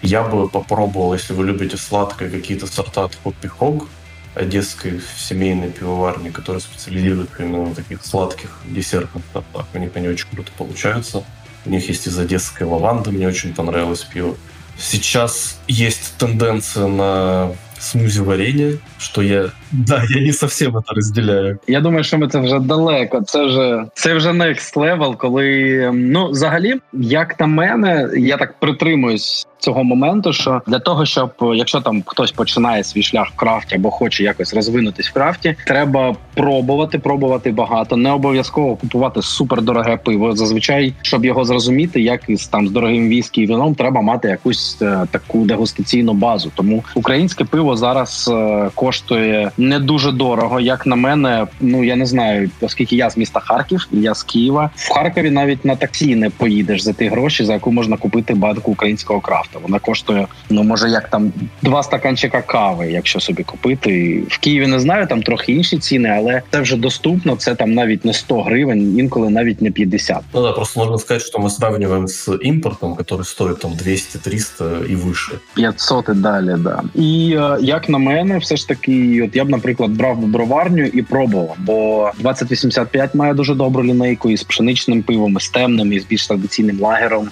[0.01, 3.87] Я бы попробовал, если вы любите сладкое, какие-то сорта от Hoppy Hog,
[4.35, 9.65] одесской семейной пивоварни, которая специализируется именно на таких сладких десертных сортах.
[9.73, 11.23] У них они очень круто получаются.
[11.65, 14.35] У них есть из одесской лаванды, мне очень понравилось пиво.
[14.77, 21.57] Сейчас есть тенденция на смузі варення, що я да, я не совсем це розділяю.
[21.67, 23.21] Я думаю, що ми це вже далеко.
[23.21, 29.47] Це вже це вже next level, коли ну взагалі, як на мене, я так притримуюсь
[29.63, 33.91] цього моменту, що для того, щоб якщо там хтось починає свій шлях в крафті або
[33.91, 37.97] хоче якось розвинутись в крафті, треба пробувати, пробувати багато.
[37.97, 40.35] Не обов'язково купувати супердороге пиво.
[40.35, 44.77] Зазвичай, щоб його зрозуміти, як із там з дорогим віскі і вином, треба мати якусь
[44.81, 46.51] е, таку дегустаційну базу.
[46.55, 50.59] Тому українське пиво зараз е, коштує не дуже дорого.
[50.59, 54.69] Як на мене, ну я не знаю, оскільки я з міста Харків, я з Києва
[54.75, 58.71] в Харкові навіть на таксі не поїдеш за ті гроші, за яку можна купити банку
[58.71, 59.59] українського крафту.
[59.63, 64.67] Вона коштує ну може як там два стаканчика кави, якщо собі купити в Києві.
[64.67, 67.35] Не знаю, там трохи інші ціни, але це вже доступно.
[67.35, 70.17] Це там навіть не 100 гривень, інколи навіть не 50.
[70.33, 74.95] Ну да, просто можна сказати, що ми сравнюємо з імпортом, який стоїть там 200-300 і
[74.95, 75.31] вище.
[75.53, 76.83] 500 і далі, да.
[76.95, 80.85] І е, як на мене, все ж таки, от я б, наприклад, брав би броварню
[80.85, 86.05] і пробував, бо 2085 має дуже добру лінейку із пшеничним пивом, із темним, і з
[86.05, 87.29] більш традиційним лагером.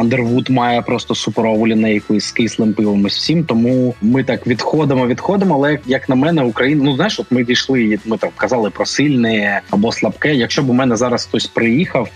[0.00, 3.44] Андервуд має просто суперову лінейку із кислим пивом, із всім.
[3.44, 5.54] Тому ми так відходимо, відходимо.
[5.54, 9.60] Але як на мене, Україна, ну знаєш, от ми дійшли, ми там казали про сильне
[9.70, 10.34] або слабке.
[10.34, 12.08] Якщо б у мене зараз хтось приїхав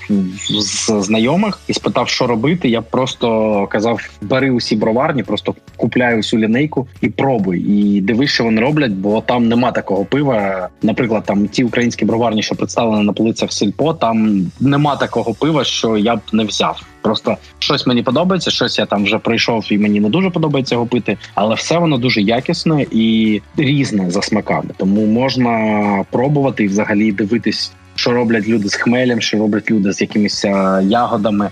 [0.61, 6.19] з знайомих і спитав, що робити, я б просто казав: бери усі броварні, просто купляй
[6.19, 7.59] усю лінейку і пробуй.
[7.59, 10.69] І дивись, що вони роблять, бо там нема такого пива.
[10.83, 15.97] Наприклад, там ті українські броварні, що представлені на полицях сільпо, там нема такого пива, що
[15.97, 16.83] я б не взяв.
[17.03, 20.87] Просто щось мені подобається, щось я там вже пройшов, і мені не дуже подобається його
[20.87, 24.71] пити, але все воно дуже якісне і різне за смаками.
[24.77, 30.01] Тому можна пробувати і взагалі дивитись, що роблять люди з хмелем, що роблять люди з
[30.01, 30.45] якимись
[30.83, 31.51] ягодами.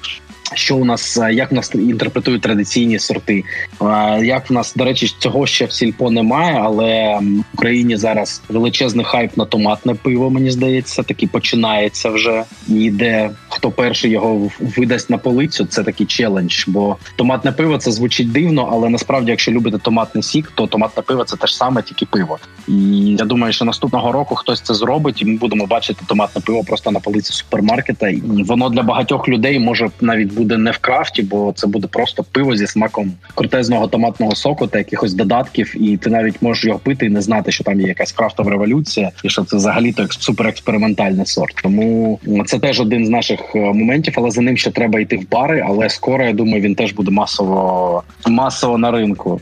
[0.54, 3.44] Що у нас е, як у нас інтерпретують традиційні сорти?
[3.82, 8.42] Е, як в нас до речі, цього ще в сільпо немає, але в Україні зараз
[8.48, 10.30] величезний хайп на томатне пиво.
[10.30, 13.30] Мені здається, таки починається вже і йде.
[13.59, 15.64] Хто перший його видасть на полицю?
[15.64, 16.64] Це такий челендж.
[16.66, 21.25] Бо томатне пиво це звучить дивно, але насправді, якщо любите томатний сік, то томатне пиво
[21.25, 22.38] це те ж саме, тільки пиво.
[22.68, 22.73] І
[23.18, 26.90] я думаю, що наступного року хтось це зробить, і ми будемо бачити томатне пиво просто
[26.90, 28.09] на полиці супермаркета.
[28.09, 32.25] І воно для багатьох людей може навіть буде не в крафті, бо це буде просто
[32.33, 37.07] пиво зі смаком крутезного томатного соку та якихось додатків, і ти навіть можеш його пити
[37.07, 41.27] і не знати, що там є якась крафтова революція, і що це взагалі то суперекспериментальний
[41.27, 41.55] сорт.
[41.62, 45.30] Тому це теж один з наших е, моментів, але за ним ще треба йти в
[45.30, 45.64] бари.
[45.68, 49.40] Але скоро я думаю, він теж буде масово масово на ринку.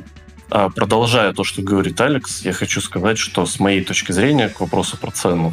[0.77, 4.97] Продолжая то, что говорит Алекс, я хочу сказать, что с моей точки зрения к вопросу
[4.97, 5.53] про цену,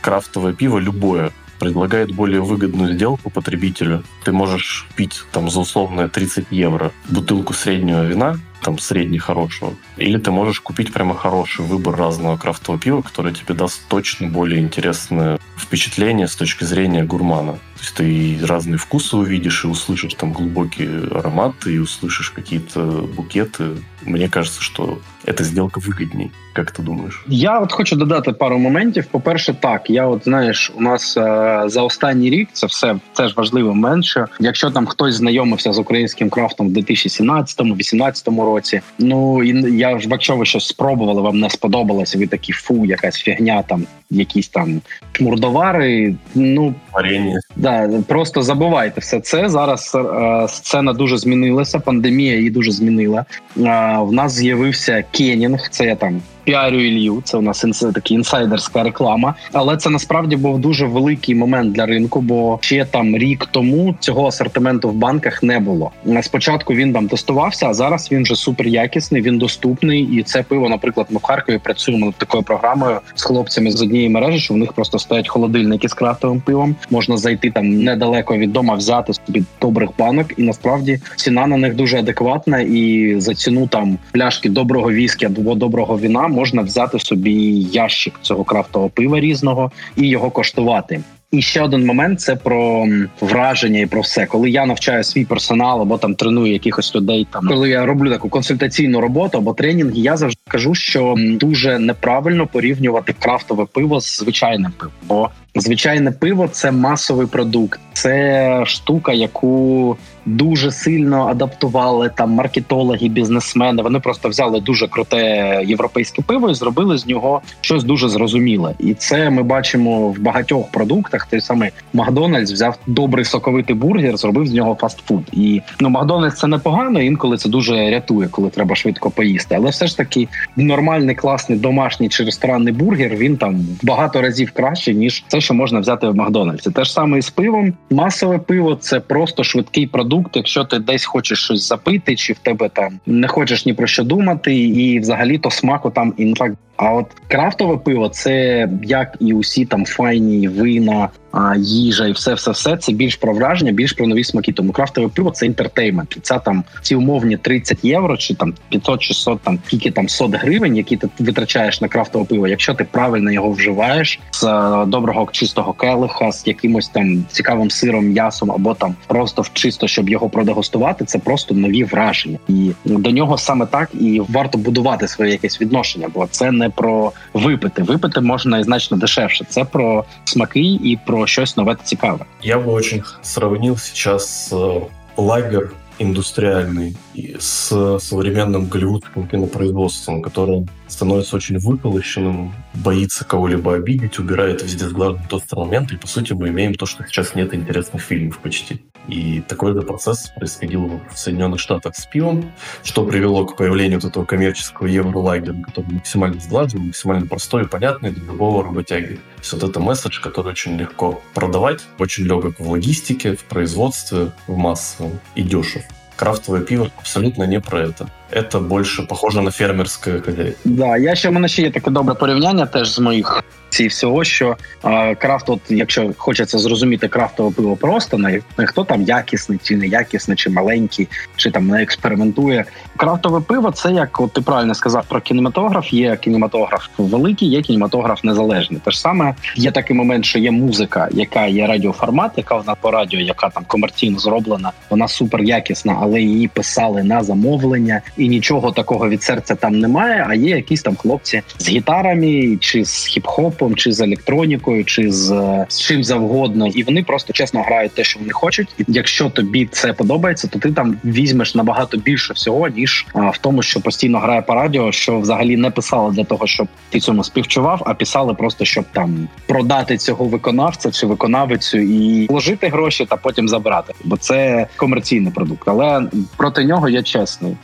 [0.00, 4.04] крафтовое пиво любое предлагает более выгодную сделку потребителю.
[4.24, 9.74] Ты можешь пить там за условное 30 евро бутылку среднего вина, там средне хорошего.
[9.96, 14.60] Или ты можешь купить прямо хороший выбор разного крафтового пива, которое тебе даст точно более
[14.60, 17.58] интересное впечатление с точки зрения гурмана.
[17.85, 22.81] То есть ты разные вкусы увидишь и услышишь там глубокие ароматы, и услышишь какие-то
[23.15, 23.77] букеты.
[24.05, 26.31] Мне кажется, что эта сделка вигідній.
[26.57, 27.25] Як ти думаєш?
[27.27, 29.05] Я от хочу додати пару моментів.
[29.05, 33.33] По-перше, так я от знаєш, у нас е, за останній рік це все це ж
[33.37, 34.27] важливо менше.
[34.39, 40.35] Якщо там хтось знайомився з українським крафтом в 2017-2018 році, ну і я ж якщо
[40.35, 42.17] ви щось спробували, вам не сподобалося.
[42.17, 46.15] Ви такі фу, якась фігня, там якісь там шмурдовари.
[46.35, 47.40] Ну варення.
[47.56, 49.48] Да, просто забувайте все це.
[49.48, 51.78] Зараз е, сцена дуже змінилася.
[51.78, 53.24] Пандемія її дуже змінила.
[53.56, 53.62] Е,
[53.98, 55.68] в нас з'явився кенінг.
[55.70, 57.22] Це я там піарю Ілью.
[57.24, 59.34] Це у нас такі інсайдерська реклама.
[59.52, 64.26] Але це насправді був дуже великий момент для ринку, бо ще там рік тому цього
[64.26, 65.90] асортименту в банках не було.
[66.22, 69.22] Спочатку він там тестувався, а зараз він вже супер якісний.
[69.22, 73.70] Він доступний, і це пиво, наприклад, ми в Харкові працюємо над такою програмою з хлопцями
[73.70, 76.76] з однієї мережі, що в них просто стоять холодильники з крафтовим пивом.
[76.90, 81.74] Можна зайти там недалеко від дома, взяти собі добрих банок, і насправді ціна на них
[81.74, 82.60] дуже адекватна.
[82.60, 87.34] І за ціну там пляшки доброго віскі або доброго віна можна взяти собі
[87.72, 91.00] ящик цього крафтового пива різного і його коштувати.
[91.30, 92.86] І ще один момент це про
[93.20, 94.26] враження і про все.
[94.26, 98.28] Коли я навчаю свій персонал або там треную якихось людей, там коли я роблю таку
[98.28, 104.72] консультаційну роботу або тренінги, я завжди кажу, що дуже неправильно порівнювати крафтове пиво з звичайним
[104.78, 104.94] пивом.
[105.02, 113.82] Бо звичайне пиво це масовий продукт, це штука, яку дуже сильно адаптували там маркетологи, бізнесмени.
[113.82, 115.18] Вони просто взяли дуже круте
[115.66, 118.74] європейське пиво і зробили з нього щось дуже зрозуміле.
[118.78, 121.15] І це ми бачимо в багатьох продуктах.
[121.24, 125.22] Той самий Макдональдс взяв добрий соковитий бургер, зробив з нього фастфуд.
[125.32, 127.00] І ну Макдональдс це непогано.
[127.00, 129.54] Інколи це дуже рятує, коли треба швидко поїсти.
[129.54, 134.94] Але все ж таки нормальний, класний домашній чи ресторанний бургер він там багато разів краще
[134.94, 136.70] ніж це, що можна взяти в Макдональдсі.
[136.70, 137.72] Те ж саме і з пивом.
[137.90, 142.68] Масове пиво це просто швидкий продукт, якщо ти десь хочеш щось запити, чи в тебе
[142.68, 146.52] там не хочеш ні про що думати, і взагалі то смаку там і не так.
[146.76, 151.08] А от крафтове пиво це як і усі там файні вина,
[151.56, 154.52] їжа і все, все, все це більш про враження, більш про нові смаки.
[154.52, 156.18] Тому крафтове пиво це інтертеймент.
[156.22, 160.96] Це там ці умовні 30 євро, чи там 500-600, там тільки там 100 гривень, які
[160.96, 162.48] ти витрачаєш на крафтове пиво.
[162.48, 168.06] Якщо ти правильно його вживаєш з е, доброго чистого келиха, з якимось там цікавим сиром,
[168.06, 173.10] м'ясом, або там просто в чисто, щоб його продегустувати, це просто нові враження, і до
[173.10, 177.82] нього саме так і варто будувати своє якесь відношення, бо це не про випити.
[177.82, 179.44] Випити можна і значно дешевше.
[179.48, 182.24] Це про смаки і про щось нове та цікаве.
[182.42, 184.80] Я бы очень сравнил сейчас э,
[185.16, 186.96] лагер индустриальный
[187.38, 195.64] с современным голливудским кинопроизводством, которое становится очень выполощенным, боится кого-либо обидеть, убирает везде сглаживает острые
[195.64, 198.82] моменты, и, по сути, мы имеем то, что сейчас нет интересных фильмов почти.
[199.08, 204.10] И такой же процесс происходил в Соединенных Штатах с пивом, что привело к появлению вот
[204.10, 209.20] этого коммерческого евролагера, который максимально сглаженный, максимально простой и понятный для любого работяги.
[209.45, 214.31] То есть вот это месседж, который очень легко продавать, очень легок в логистике, в производстве,
[214.47, 215.83] в массовом и дешев.
[216.15, 218.09] Крафтовое пиво абсолютно не про это.
[218.32, 220.54] Это більше похоже на фермерське хозяйство.
[220.64, 224.24] Да, я ще в мене ще є таке добре порівняння теж з моїх ці всього,
[224.24, 229.58] що е, крафт, от якщо хочеться зрозуміти крафтове пиво просто не, не хто там якісний,
[229.62, 232.64] чи не якісний, чи маленький, чи там не експериментує.
[232.96, 235.92] Крафтове пиво це як от ти правильно сказав про кінематограф.
[235.92, 238.80] Є кінематограф великий, є кінематограф незалежний.
[238.84, 242.90] Те ж саме є такий момент, що є музика, яка є радіоформат, яка вона по
[242.90, 248.72] радіо, яка там комерційно зроблена, вона супер якісна, але її писали на замовлення, і нічого
[248.72, 250.26] такого від серця там немає.
[250.28, 255.26] А є якісь там хлопці з гітарами чи з хіп-хопом чи з електронікою, чи з,
[255.68, 258.68] з чим завгодно, і вони просто чесно грають те, що вони хочуть.
[258.78, 263.38] І якщо тобі це подобається, то ти там візьмеш набагато більше всього ніж а, в
[263.38, 267.24] тому, що постійно грає по радіо, що взагалі не писали для того, щоб ти цьому
[267.24, 273.16] співчував, а писали просто щоб там продати цього виконавця чи виконавицю і вложити гроші та
[273.16, 275.68] потім забрати, бо це комерційний продукт.
[275.68, 276.02] Але
[276.36, 277.56] проти нього я чесний.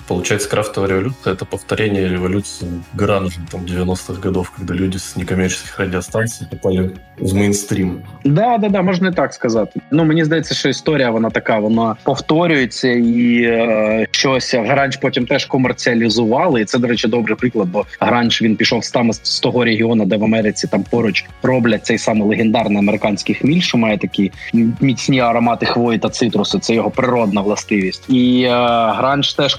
[0.42, 6.48] Получается, крафтовая революция— это повторение революции гранжа там 90-х годов, когда люди с некоммерческих радіостанції
[6.50, 8.02] попали в мейнстрім.
[8.24, 9.80] Да, да, да, можна і так сказати.
[9.90, 15.46] Ну мені здається, що історія вона така, вона повторюється, і е, щось гранж потім теж
[15.46, 16.60] комерціалізували.
[16.60, 17.68] І це, до речі, добрий приклад.
[17.68, 21.98] Бо гранж він пішов саме з того регіону, де в Америці там поруч роблять цей
[21.98, 24.32] самий легендарний американський хміль, що має такі
[24.80, 26.58] міцні аромати хвої та цитрусу.
[26.58, 28.04] Це його природна властивість.
[28.08, 28.50] І е,
[28.96, 29.54] гранж теж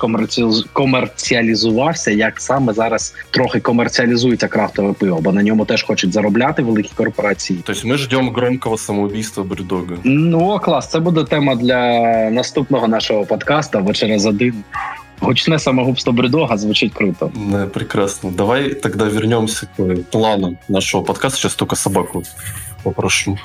[0.73, 6.91] комерціалізувався, як саме зараз трохи комерціалізується крафтове пиво, бо на ньому теж хочуть заробляти великі
[6.95, 7.59] корпорації.
[7.65, 9.97] Тобто ми ждемо громкого самоубійства Брюдога.
[10.03, 14.63] Ну клас, це буде тема для наступного нашого подкасту або через один.
[15.19, 17.32] Гучне самогубство Брюдога звучить круто.
[17.36, 18.32] Не, прекрасно.
[18.32, 21.38] Давай тогда вернемся к плану нашого подкасту.
[21.38, 22.24] Сейчас только собаку
[22.84, 23.38] попрошу.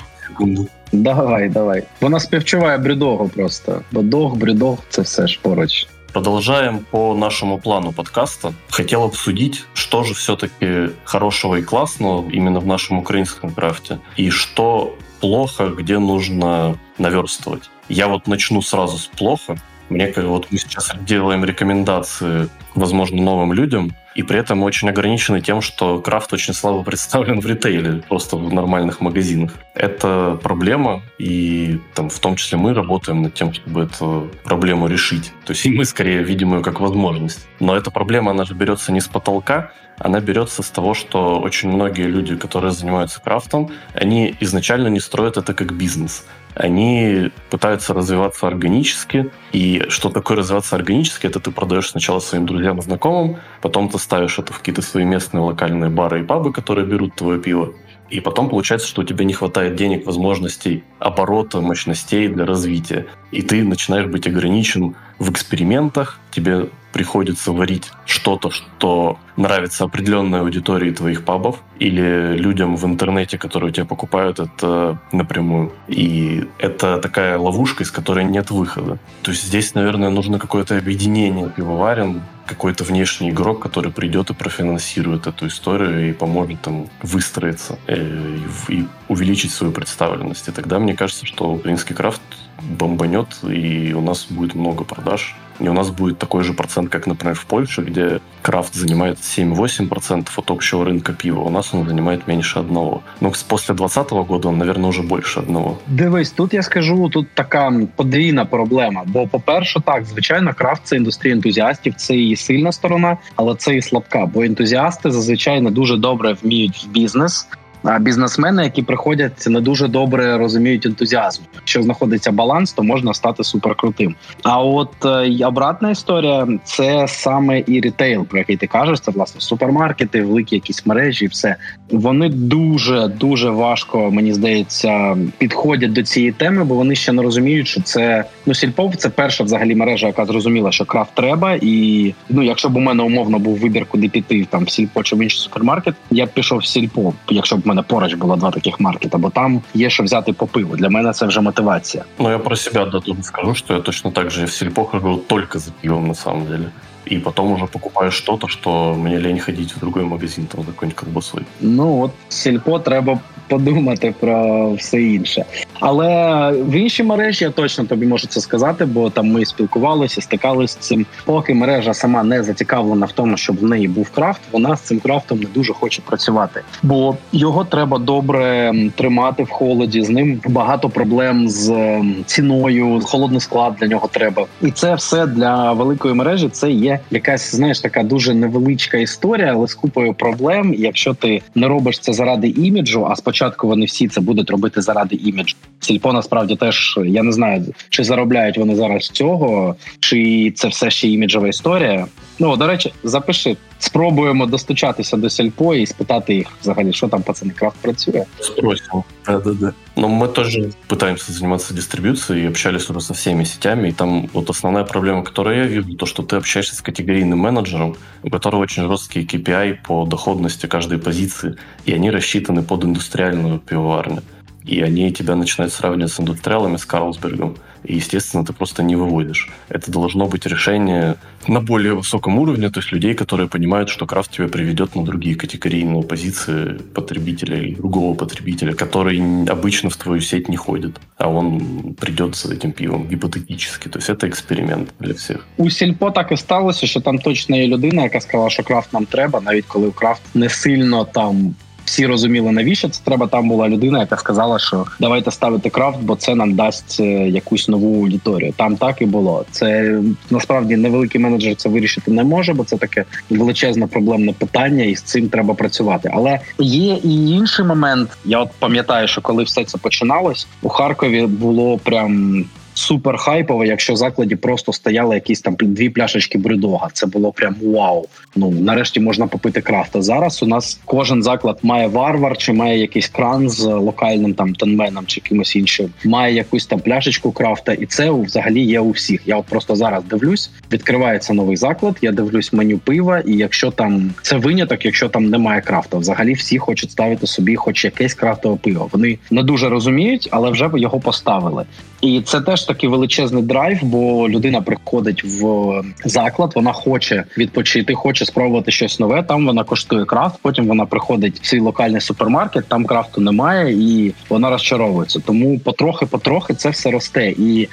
[0.91, 1.83] Давай, давай.
[2.01, 3.81] Вона співчуває Брюдогу просто.
[3.91, 5.87] Бо дог, Брюдог— це все ж поруч.
[6.13, 8.53] Продолжаем по нашему плану подкаста.
[8.69, 14.97] Хотел обсудить, что же все-таки хорошего и классного именно в нашем украинском крафте, и что
[15.19, 17.69] плохо, где нужно наверстывать.
[17.89, 19.57] Я вот начну сразу с плохо.
[19.89, 25.41] Мне как вот мы сейчас делаем рекомендации, возможно, новым людям, и при этом очень ограничены
[25.41, 29.53] тем, что крафт очень слабо представлен в ритейле, просто в нормальных магазинах.
[29.73, 35.31] Это проблема, и там, в том числе мы работаем над тем, чтобы эту проблему решить.
[35.45, 37.47] То есть мы скорее видим ее как возможность.
[37.59, 41.69] Но эта проблема, она же берется не с потолка, она берется с того, что очень
[41.69, 46.25] многие люди, которые занимаются крафтом, они изначально не строят это как бизнес
[46.55, 49.31] они пытаются развиваться органически.
[49.51, 51.27] И что такое развиваться органически?
[51.27, 55.05] Это ты продаешь сначала своим друзьям и знакомым, потом ты ставишь это в какие-то свои
[55.05, 57.73] местные локальные бары и пабы, которые берут твое пиво.
[58.09, 63.05] И потом получается, что у тебя не хватает денег, возможностей, оборота, мощностей для развития.
[63.31, 70.91] И ты начинаешь быть ограничен в экспериментах, тебе приходится варить что-то, что нравится определенной аудитории
[70.91, 75.71] твоих пабов или людям в интернете, которые у тебя покупают это напрямую.
[75.87, 78.97] И это такая ловушка, из которой нет выхода.
[79.21, 85.27] То есть здесь, наверное, нужно какое-то объединение пивоварен, какой-то внешний игрок, который придет и профинансирует
[85.27, 88.37] эту историю и поможет им выстроиться э,
[88.69, 90.47] и, и увеличить свою представленность.
[90.47, 92.21] И тогда мне кажется, что украинский крафт
[92.61, 97.07] бомбанет, и у нас будет много продаж и у нас будет такой же процент, как,
[97.07, 101.41] например, в Польше, где крафт занимает 7-8% от общего рынка пива.
[101.41, 103.03] У нас он занимает меньше одного.
[103.21, 105.77] Ну, после 2020 года он, наверное, уже більше одного.
[105.87, 109.03] Дивись, тут я скажу, тут така подвійна проблема.
[109.05, 113.81] Бо, по-перше, так, звичайно, крафт це індустрія ентузіастів, це і сильна сторона, але це і
[113.81, 114.25] слабка.
[114.25, 117.47] Бо ентузіасти зазвичай не дуже добре вміють в бізнес.
[117.83, 121.41] А бізнесмени, які приходять, не дуже добре розуміють ентузіазм.
[121.55, 124.15] Якщо знаходиться баланс, то можна стати суперкрутим.
[124.43, 128.99] А от е, обратна історія це саме і рітейл, про який ти кажеш.
[128.99, 131.27] Це власне супермаркети, великі якісь мережі.
[131.27, 131.55] Все
[131.91, 137.67] вони дуже дуже важко, мені здається, підходять до цієї теми, бо вони ще не розуміють,
[137.67, 138.95] що це ну сільпов.
[138.95, 141.57] Це перша взагалі мережа, яка зрозуміла, що крафт треба.
[141.61, 145.15] І ну, якщо б у мене умовно був вибір, куди піти там в сільпо чи
[145.15, 148.79] в інший супермаркет, я б пішов в сільпо, якщо б мене поруч було два таких
[148.79, 150.75] маркета, бо там є що взяти по пиву.
[150.75, 152.03] Для мене це вже мотивація.
[152.19, 155.23] Ну я про себе да, тут скажу, що я точно так же в сільпо ходив
[155.27, 156.65] тільки за пивом на самом деле.
[157.11, 160.99] И потом уже покупаю что-то, что мне лень ходить в другой магазин там за какой-нибудь
[160.99, 161.41] колбасой.
[161.61, 165.45] Ну от сільпо треба подумати про все інше.
[165.79, 170.73] Але в іншій мережі я точно тобі можу це сказати, бо там ми спілкувалися, стикалися
[170.73, 171.05] з цим.
[171.25, 174.99] Поки мережа сама не зацікавлена в тому, щоб в неї був крафт, вона з цим
[174.99, 180.01] крафтом не дуже хоче працювати, бо його треба добре тримати в холоді.
[180.01, 185.73] З ним багато проблем з ціною, холодний склад для нього треба, і це все для
[185.73, 186.49] великої мережі.
[186.49, 190.75] Це є якась знаєш така дуже невеличка історія, але з купою проблем.
[190.77, 195.15] Якщо ти не робиш це заради іміджу, а спочатку вони всі це будуть робити заради
[195.15, 195.55] іміджу.
[195.79, 201.07] Сільпо насправді теж я не знаю, чи заробляють вони зараз цього, чи це все ще
[201.07, 202.07] іміджова історія.
[202.38, 203.56] Ну до речі, запиши.
[203.78, 208.24] Спробуємо достучатися до сельпо і спитати їх взагалі, що там пацани крафт працює.
[208.40, 209.02] Спросим.
[209.26, 209.72] Да, да, да.
[209.96, 213.88] Но мы тоже пытаемся заниматься дистрибьюцией и общались уже со всеми сетями.
[213.88, 217.96] И там вот основная проблема, которую я вижу, то, что ты общаешься с категорийным менеджером,
[218.22, 224.22] у которого очень жесткие KPI по доходности каждой позиции, и они рассчитаны под индустриальную пивоварню.
[224.64, 227.56] И они тебя начинают сравнивать с индустриалами, с Карлсбергом.
[227.84, 229.50] И, естественно, ты просто не выводишь.
[229.68, 231.16] Это должно быть решение
[231.48, 235.36] на более высоком уровне, то есть людей, которые понимают, что крафт тебя приведет на другие
[235.36, 241.94] категорийные позиции потребителя или другого потребителя, который обычно в твою сеть не ходит, а он
[242.00, 243.88] придет за этим пивом гипотетически.
[243.88, 245.46] То есть это експеримент для всіх.
[245.56, 249.06] У сільпо так і сталося, що там точно є людина, яка сказала, що крафт нам
[249.06, 251.54] треба, навіть коли у крафт не сильно там
[251.89, 253.27] всі розуміли, навіщо це треба.
[253.27, 257.67] Там була людина, яка сказала, що давайте ставити крафт, бо це нам дасть е, якусь
[257.67, 258.53] нову аудиторію.
[258.57, 259.45] Там так і було.
[259.51, 264.95] Це насправді невеликий менеджер це вирішити не може, бо це таке величезне проблемне питання, і
[264.95, 266.11] з цим треба працювати.
[266.13, 268.17] Але є і інший момент.
[268.25, 272.45] Я от пам'ятаю, що коли все це починалось у Харкові, було прям
[272.79, 276.89] супер хайпово, якщо в закладі просто стояли якісь там дві пляшечки брюдога.
[276.93, 278.05] Це було прям вау.
[278.35, 280.01] Ну нарешті можна попити крафта.
[280.01, 285.05] Зараз у нас кожен заклад має варвар, чи має якийсь кран з локальним там тонменом
[285.05, 289.21] чи кимось іншим, має якусь там пляшечку крафта, і це взагалі є у всіх.
[289.25, 291.97] Я просто зараз дивлюсь, відкривається новий заклад.
[292.01, 296.57] Я дивлюсь меню пива, і якщо там це виняток, якщо там немає крафта, взагалі всі
[296.57, 298.89] хочуть ставити собі, хоч якесь крафтове пиво.
[298.91, 301.65] Вони не дуже розуміють, але вже його поставили.
[302.01, 308.25] І це теж таки величезний драйв, бо людина приходить в заклад, вона хоче відпочити, хоче
[308.25, 309.23] спробувати щось нове.
[309.23, 310.39] Там вона коштує крафт.
[310.41, 315.19] Потім вона приходить в свій локальний супермаркет, там крафту немає, і вона розчаровується.
[315.25, 317.33] Тому потрохи-потрохи це все росте.
[317.37, 317.67] І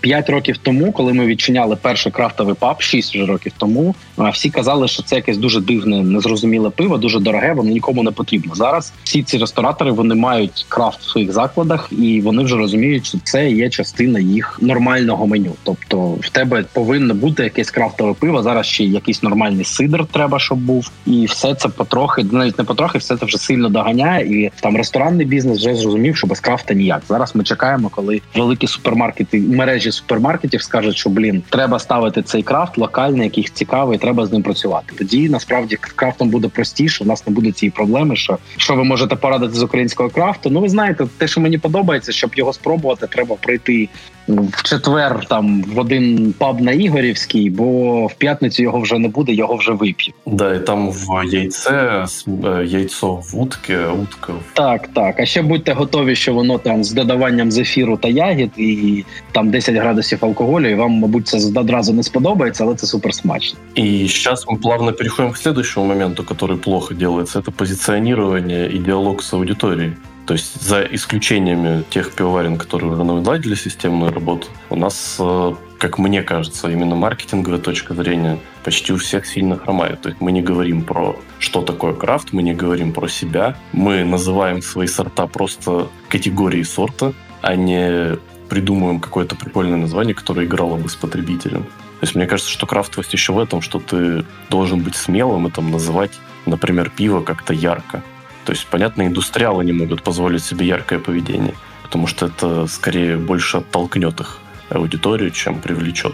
[0.00, 3.94] п'ять років тому, коли ми відчиняли перший крафтовий паб, шість вже років тому,
[4.32, 7.52] всі казали, що це якесь дуже дивне, незрозуміле пиво, дуже дороге.
[7.52, 8.54] Воно нікому не потрібно.
[8.54, 13.18] Зараз всі ці ресторатори вони мають крафт в своїх закладах, і вони вже розуміють, що
[13.24, 15.52] це є частина їх нормального меню.
[15.62, 18.42] Тобто в тебе повинно бути якесь крафтове пиво.
[18.42, 22.98] Зараз ще якийсь нормальний сидр треба, щоб був, і все це потрохи, навіть не потрохи,
[22.98, 24.26] все це вже сильно доганяє.
[24.26, 27.02] І там ресторанний бізнес вже зрозумів, що без крафта ніяк.
[27.08, 32.78] Зараз ми чекаємо, коли великі супермаркети мережі супермаркетів скажуть, що блін, треба ставити цей крафт
[32.78, 34.92] локальний, який цікавий, треба з ним працювати.
[34.98, 37.04] Тоді насправді крафтом буде простіше.
[37.04, 38.16] У нас не буде цієї проблеми.
[38.16, 40.50] Що що ви можете порадити з українського крафту?
[40.50, 43.88] Ну ви знаєте, те, що мені подобається, щоб його спробувати, треба прийти
[44.28, 49.32] в четвер там в один паб на Ігорівській, бо в п'ятницю його вже не буде,
[49.32, 50.14] його вже вип'ють.
[50.26, 54.32] Да, і там в яйце е, яйцо в утки, утка.
[54.52, 55.20] Так, так.
[55.20, 59.74] А ще будьте готові, що воно там з додаванням зефіру та ягід, і там 10
[59.74, 63.58] градусів алкоголю, і вам, мабуть, це одразу не сподобається, але це супер смачно.
[63.74, 67.38] І зараз ми плавно переходимо к следующему моменту, який плохо делается.
[67.38, 69.92] Это позиционирование и диалог с аудиторией.
[70.26, 75.98] То есть за исключениями тех пивоварен, которые уже наладили системную работу, у нас, э, как
[75.98, 80.00] мне кажется, именно маркетинговая точка зрения почти у всех сильно хромает.
[80.00, 84.04] То есть мы не говорим про что такое крафт, мы не говорим про себя, мы
[84.04, 88.18] называем свои сорта просто категорией сорта, а не
[88.48, 91.62] придумываем какое-то прикольное название, которое играло бы с потребителем.
[91.62, 95.50] То есть мне кажется, что крафтовость еще в этом, что ты должен быть смелым и
[95.52, 96.12] там называть,
[96.46, 98.02] например, пиво как-то ярко.
[98.45, 101.53] То есть, понятно, индустриалы не могут позволить себе яркое поведение,
[101.83, 106.13] потому что это скорее больше оттолкнет их аудиторию, чем привлечет.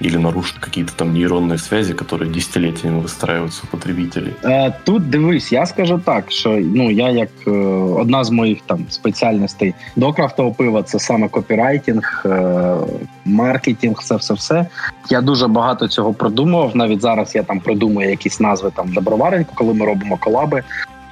[0.00, 4.32] Или нарушит какие-то там нейронные связи, которые десятилетиями выстраиваются у потребителей.
[4.44, 8.86] Е, Тут дивись, я скажу так, що ну я як е, одна з моїх там
[8.88, 12.76] спеціальностей до крафтового пива, це саме копірайтинг, е,
[13.24, 14.66] маркетинг, це все все.
[15.10, 16.76] Я дуже багато цього продумував.
[16.76, 20.62] Навіть зараз я там придумую якісь назви там для бровареньку, коли ми робимо колаби.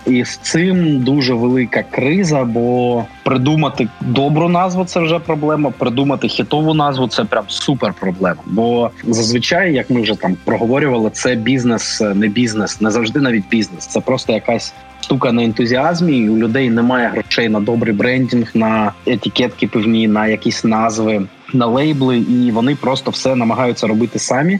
[0.08, 5.74] І з цим дуже велика криза, бо придумати добру назву це вже проблема.
[5.78, 8.42] Придумати хітову назву це прям супер проблема.
[8.46, 13.88] Бо зазвичай, як ми вже там проговорювали, це бізнес, не бізнес, не завжди навіть бізнес.
[13.88, 16.18] Це просто якась штука на ентузіазмі.
[16.18, 21.66] і У людей немає грошей на добрий брендінг, на етикетки певні, на якісь назви, на
[21.66, 24.60] лейбли, і вони просто все намагаються робити самі.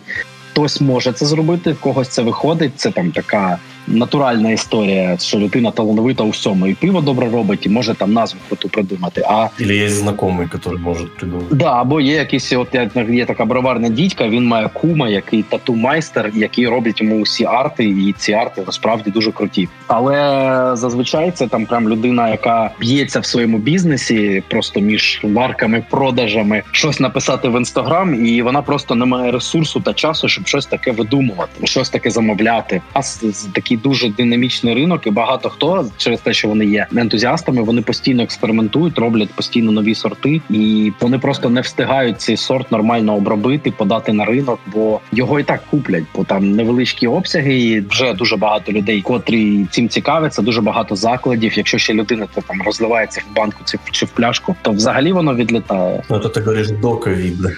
[0.52, 2.72] Хтось може це зробити, в когось це виходить.
[2.76, 3.58] Це там така
[3.88, 8.40] натуральна історія, що людина талановита у всьому, і пиво добре робить, і може там назву
[8.48, 9.24] круту придумати.
[9.28, 11.56] А Или є знайомий, який може придумати.
[11.56, 12.76] Да, або є якийсь, от
[13.10, 14.28] є така броварна дідька.
[14.28, 19.12] Він має кума, який тату майстер, який робить йому усі арти, і ці арти насправді
[19.12, 19.70] дуже круті.
[19.88, 26.64] Але зазвичай це там прям людина, яка б'ється в своєму бізнесі, просто між варками, продажами,
[26.72, 30.92] щось написати в інстаграм, і вона просто не має ресурсу та часу, щоб щось таке
[30.92, 32.82] видумувати, щось таке замовляти.
[32.94, 33.02] А
[33.54, 38.24] такі дуже динамічний ринок, і багато хто через те, що вони є ентузіастами, вони постійно
[38.24, 44.14] експериментують, роблять постійно нові сорти, і вони просто не встигають цей сорт нормально обробити, подати
[44.14, 47.60] на ринок, бо його і так куплять, бо там невеличкі обсяги.
[47.60, 51.58] і Вже дуже багато людей, котрі цим цікавляться, дуже багато закладів.
[51.58, 53.60] Якщо ще людина то там розливається в банку
[53.92, 56.04] чи в пляшку, то взагалі воно відлітає.
[56.10, 57.50] Ну, то ти говориш до ковіду.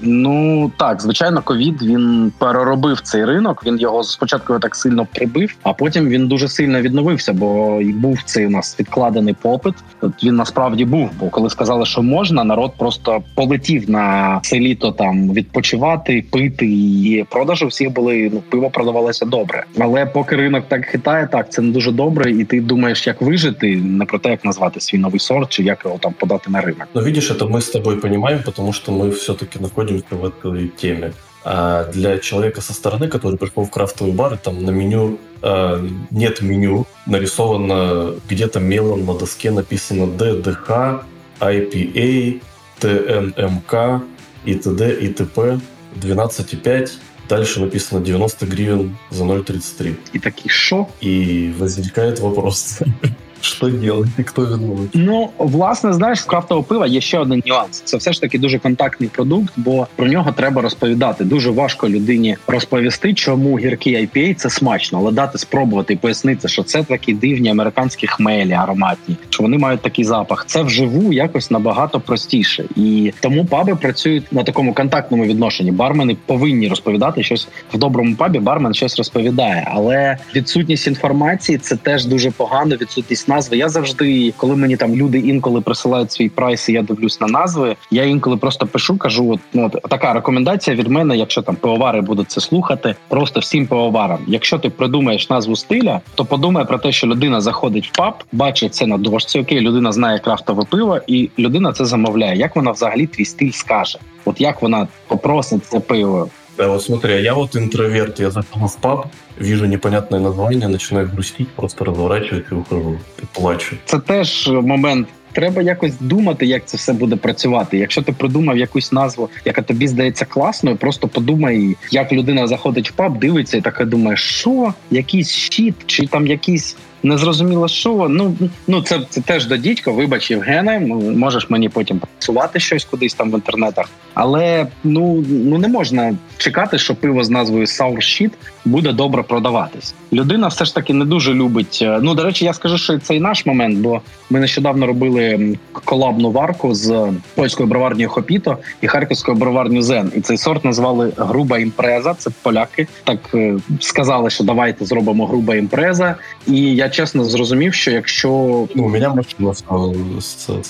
[0.00, 3.66] Ну так, звичайно, ковід він переробив цей ринок.
[3.66, 8.46] Він його спочатку так сильно прибив, а потім він дуже сильно відновився, бо був цей
[8.46, 9.74] у нас відкладений попит.
[10.00, 11.10] От він насправді був.
[11.20, 17.24] Бо коли сказали, що можна, народ просто полетів на це літо там відпочивати, пити і
[17.30, 18.30] продажі всіх були.
[18.34, 19.64] Ну пиво продавалося добре.
[19.78, 23.76] Але поки ринок так хитає, так це не дуже добре, і ти думаєш, як вижити,
[23.76, 26.88] не про те, як назвати свій новий сорт, чи як його там подати на ринок.
[26.94, 31.10] Ну видиш, це ми з тобою розуміємо, тому що ми все-таки знаходимося в цій темі.
[31.44, 36.40] А для человека со стороны, который пришел в крафтовый бар, там на меню э, нет
[36.40, 41.04] меню, нарисовано где-то мелом на доске написано ДДХ,
[41.40, 42.40] IPA,
[42.80, 44.02] ТНМК
[44.46, 44.94] и т.д.
[45.00, 45.60] и т.п.
[45.96, 46.90] 12,5.
[47.28, 49.96] Дальше написано 90 гривен за 0,33.
[50.12, 50.88] И такие, шо?
[51.00, 52.80] И возникает вопрос,
[53.44, 54.24] Що робити?
[54.24, 54.88] Хто винуватий?
[54.94, 57.80] Ну власне, знаєш, в пива є ще один нюанс.
[57.80, 61.24] Це все ж таки дуже контактний продукт, бо про нього треба розповідати.
[61.24, 66.62] Дуже важко людині розповісти, чому гіркий IPA– це смачно, але дати спробувати і пояснити, що
[66.62, 70.44] це такі дивні американські хмелі, ароматні, що вони мають такий запах.
[70.46, 75.72] Це вживу якось набагато простіше, і тому паби працюють на такому контактному відношенні.
[75.72, 78.38] Бармени повинні розповідати щось в доброму пабі.
[78.38, 82.76] Бармен щось розповідає, але відсутність інформації це теж дуже погано.
[82.76, 83.56] Відсутність назви.
[83.56, 87.76] Я завжди, коли мені там люди інколи присилають свій прайс, і я дивлюсь на назви.
[87.90, 92.00] Я інколи просто пишу, кажу: от, ну, от така рекомендація від мене, якщо там пивовари
[92.00, 94.18] будуть це слухати, просто всім пивоварам.
[94.26, 98.74] Якщо ти придумаєш назву стиля, то подумай про те, що людина заходить в паб, бачить
[98.74, 99.40] це на дошці.
[99.40, 102.36] Окей, людина знає крафтове пиво, і людина це замовляє.
[102.36, 103.98] Як вона взагалі твій стиль скаже?
[104.24, 106.28] От як вона попросить це пиво?
[106.56, 109.06] Да, вот смотри, я вот интроверт, я захожу в паб,
[109.38, 113.76] вижу непонятное название, начинаю грустить, просто разворачиваюсь и ухожу, и плачу.
[113.84, 115.08] Це теж момент.
[115.32, 117.78] Треба якось думати, як це все буде працювати.
[117.78, 122.92] Якщо ти придумав якусь назву, яка тобі здається класною, просто подумай, як людина заходить в
[122.92, 128.06] паб, дивиться і таке думає, що якийсь щит, чи там якийсь незрозуміло що.
[128.10, 128.36] Ну
[128.66, 129.92] ну це це теж до дідько.
[129.92, 130.80] Вибач, Євгене.
[131.16, 136.78] Можеш мені потім працювати щось кудись там в інтернетах, але ну ну не можна чекати,
[136.78, 138.30] що пиво з назвою Sour Shit
[138.64, 139.94] буде добре продаватись.
[140.12, 141.78] Людина все ж таки не дуже любить.
[141.82, 144.00] Е, ну до речі, я скажу, що це і наш момент, бо
[144.30, 150.12] ми нещодавно робили колабну варку з польською броварнею Хопіто і харківською броварню Зен.
[150.16, 152.14] І цей сорт назвали груба імпреза.
[152.14, 156.14] Це поляки так е, сказали, що давайте зробимо груба імпреза.
[156.46, 158.28] І я чесно зрозумів, що якщо
[158.74, 159.54] ну, у мене машина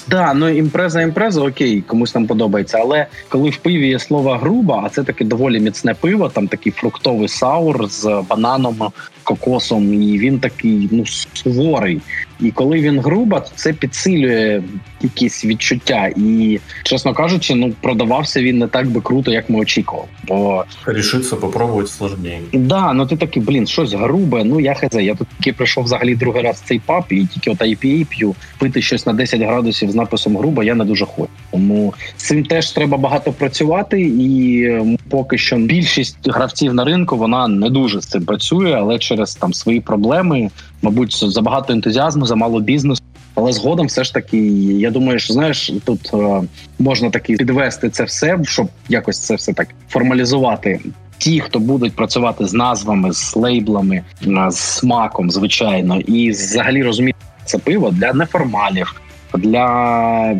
[0.08, 2.78] Да, ну імпреза, імпреза, окей, комусь там подобається.
[2.78, 6.72] Але коли в пиві є слово груба, а це таке доволі міцне пиво, там такий
[6.72, 8.76] фруктовий саур з бананом,
[9.22, 11.04] кокосом, і він такий ну
[11.34, 12.00] суворий.
[12.40, 14.62] І коли він груба, то це підсилює
[15.04, 16.10] якісь відчуття.
[16.16, 20.08] І, чесно кажучи, ну продавався він не так би круто, як ми очікували.
[20.28, 22.40] Бо рішиться попробувати сложніше.
[22.52, 24.44] Да, ну ти такий, блін, щось грубе.
[24.44, 24.94] Ну я хз.
[24.94, 28.34] Я тут тільки прийшов взагалі другий раз в цей паб, і тільки от IPA п'ю
[28.58, 31.28] пити щось на 10 градусів з написом грубо, я не дуже хочу.
[31.50, 34.68] Тому з цим теж треба багато працювати, і
[35.10, 39.54] поки що більшість гравців на ринку вона не дуже з цим працює, але через там
[39.54, 40.50] свої проблеми,
[40.82, 43.02] мабуть, забагато ентузіазму, замало бізнесу.
[43.34, 44.38] Але згодом, все ж таки,
[44.78, 46.42] я думаю, що знаєш, тут е,
[46.78, 50.80] можна таки підвести це все, щоб якось це все так формалізувати.
[51.18, 57.18] Ті, хто будуть працювати з назвами, з лейблами, е, з смаком, звичайно, і взагалі розуміти
[57.44, 59.00] це пиво для неформалів,
[59.34, 60.36] для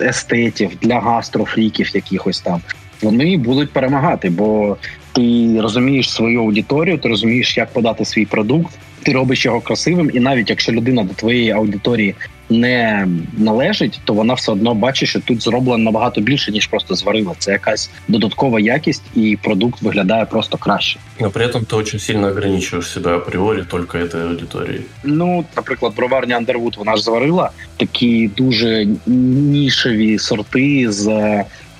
[0.00, 2.60] естетів, для гастрофріків, якихось там
[3.02, 4.76] вони будуть перемагати, бо
[5.12, 10.20] ти розумієш свою аудиторію, ти розумієш, як подати свій продукт, ти робиш його красивим, і
[10.20, 12.14] навіть якщо людина до твоєї аудиторії
[12.50, 17.34] не належить, то вона все одно бачить, що тут зроблено набагато більше ніж просто зварила.
[17.38, 21.00] Це якась додаткова якість, і продукт виглядає просто краще.
[21.20, 24.80] Но при этом ти дуже сильно ограничуєш себе апріорі тільки цієї аудиторії.
[25.04, 31.08] Ну, наприклад, броварня Underwood, вона ж зварила такі дуже нішеві сорти з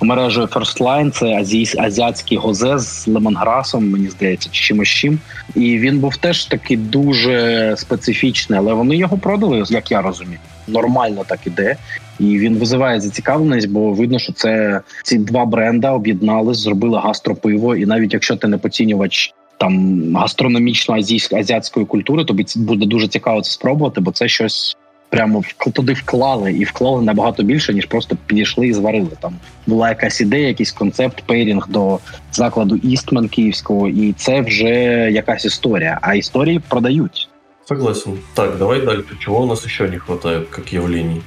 [0.03, 5.19] мережею First Line, це азій, азіатський гозе з лемонграсом, мені здається, чи чимось чим.
[5.55, 10.39] І він був теж такий дуже специфічний, але вони його продали, як я розумію.
[10.67, 11.75] Нормально так іде.
[12.19, 17.75] І він визиває зацікавленість, бо видно, що це ці два бренда об'єднались, зробили гастропиво.
[17.75, 20.95] І навіть якщо ти не поцінювач там гастрономічно
[21.31, 24.77] азіатської культури, тобі буде дуже цікаво це спробувати, бо це щось
[25.13, 25.43] прямо
[25.73, 29.09] туди вклали і вклали набагато більше, ніж просто підійшли і зварили.
[29.19, 29.35] Там
[29.67, 31.99] була якась ідея, якийсь концепт pairing до
[32.31, 34.73] закладу Eastman Київського, і це вже
[35.11, 35.99] якась історія.
[36.01, 37.29] А історії продають.
[37.65, 38.13] Согласен.
[38.33, 38.99] Так, давай далі.
[39.19, 41.21] Чого у нас ще не вистачає, як явлений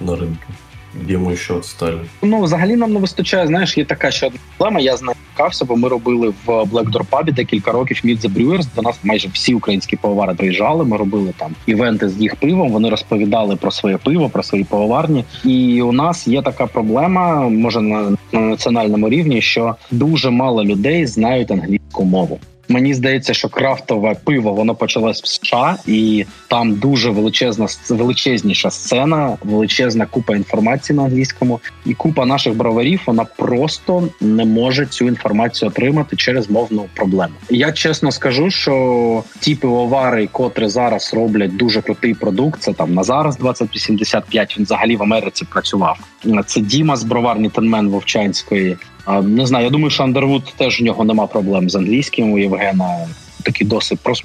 [0.00, 0.46] на ринку?
[0.94, 2.00] Де ми ще відстали?
[2.22, 3.46] Ну, взагалі нам не вистачає.
[3.46, 4.80] Знаєш, є така ще одна проблема.
[4.80, 8.66] Я знаю цікавився, бо ми робили в Black Door Pub декілька років Meet the Brewers.
[8.76, 10.84] До нас майже всі українські пивовари приїжджали.
[10.84, 12.72] Ми робили там івенти з їх пивом.
[12.72, 15.24] Вони розповідали про своє пиво, про свої пивоварні.
[15.44, 21.06] І у нас є така проблема, може на, на національному рівні, що дуже мало людей
[21.06, 22.38] знають англійську мову.
[22.68, 29.36] Мені здається, що крафтове пиво воно почалось в США, і там дуже величезна величезніша сцена,
[29.42, 35.68] величезна купа інформації на англійському, і купа наших броварів вона просто не може цю інформацію
[35.68, 37.34] отримати через мовну проблему.
[37.50, 43.02] Я чесно скажу, що ті пивовари, котрі зараз роблять дуже крутий продукт, це там на
[43.02, 45.98] зараз 2085, Він взагалі в Америці працював.
[46.46, 48.76] Це Діма з броварні Тенмен Вовчанської.
[49.22, 52.32] Не знаю, я думаю, що Андервуд теж у нього нема проблем з англійським.
[52.32, 53.08] У Євгена
[53.42, 54.24] такий досить прос...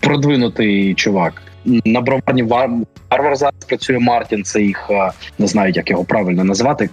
[0.00, 1.42] продвинутий чувак.
[1.84, 4.44] на броварні Варвар зараз працює Мартін.
[4.44, 4.90] Це їх
[5.38, 6.90] не знаю, як його правильно назвати.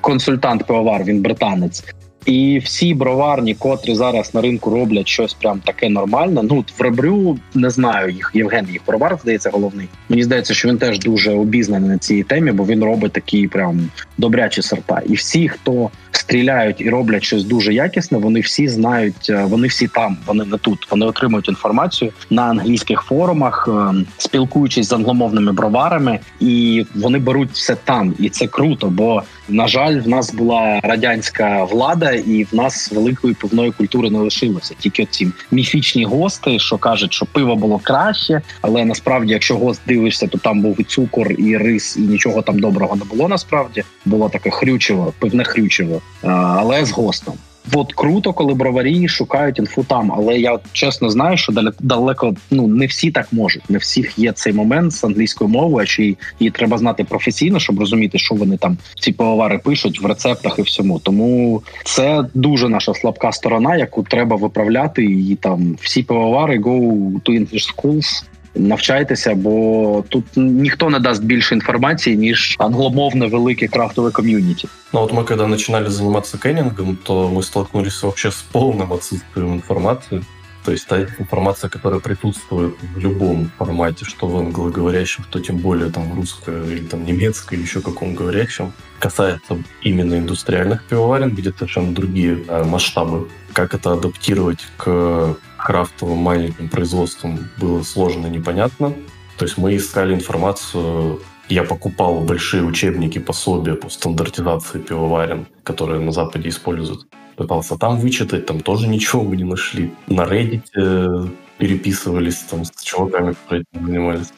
[0.00, 1.84] Консультант пивовар, він британець.
[2.26, 6.42] І всі броварні, котрі зараз на ринку роблять щось прям таке нормальне.
[6.42, 8.30] Ну в ребрю не знаю їх.
[8.34, 9.88] Євген їх бровар здається головний.
[10.08, 13.90] Мені здається, що він теж дуже обізнаний на цій темі, бо він робить такі прям
[14.18, 15.02] добрячі сорта.
[15.06, 15.90] І всі, хто
[16.26, 20.56] стріляють і роблять щось дуже якісне, вони всі знають, е, вони всі там, вони не
[20.56, 20.90] тут.
[20.90, 27.76] Вони отримують інформацію на англійських форумах, е, спілкуючись з англомовними броварами, і вони беруть все
[27.84, 28.86] там, і це круто.
[28.86, 34.18] Бо на жаль, в нас була радянська влада, і в нас великої пивної культури не
[34.18, 34.74] лишилося.
[34.78, 40.26] Тільки ці міфічні гости, що кажуть, що пиво було краще, але насправді, якщо гост дивишся,
[40.26, 43.28] то там був і цукор, і рис, і нічого там доброго не було.
[43.28, 47.34] Насправді було таке хрючево, пивне хрючево, але з гостом.
[47.72, 52.86] От круто, коли броварі шукають інфу там, але я чесно знаю, що далеко ну не
[52.86, 53.70] всі так можуть.
[53.70, 57.80] Не всіх є цей момент з англійською мовою, а чи її треба знати професійно, щоб
[57.80, 60.98] розуміти, що вони там ці пивовари пишуть в рецептах і всьому.
[60.98, 65.04] Тому це дуже наша слабка сторона, яку треба виправляти.
[65.04, 66.80] І там всі пивовари go
[67.22, 68.24] to English schools,
[68.55, 74.67] навчайтеся, бо тут ніхто не даст більше інформації ніж англомовне велике крафтове ком'юніті.
[74.93, 80.21] Ну вот мы когда начинали заниматься кеннингом, то мы столкнулись вообще с полным отсутствием информации.
[80.63, 85.89] То есть та информация, которая присутствует в любом формате, что в англоговорящем, что тем более
[85.89, 91.93] там русско или там немецко или еще каком говорящем, касается именно индустриальных пивоварен, где совершенно
[91.93, 93.27] другие э, масштабы.
[93.53, 95.35] Как это адаптировать к
[95.66, 98.94] крафтовым маленьким производством было сложно и непонятно.
[99.36, 106.12] То есть мы искали информацию, я покупал большие учебники, пособия по стандартизации пивоварен, которые на
[106.12, 107.08] Западе используют.
[107.34, 109.92] Пытался там вычитать, там тоже ничего мы не нашли.
[110.06, 111.26] На Reddit э,
[111.58, 114.32] переписывались там с чуваками, которые этим занимались.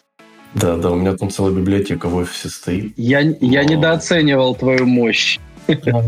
[0.54, 2.94] Да, да, у меня там целая библиотека в офисе стоит.
[2.96, 5.38] Я, я недооценивал твою мощь.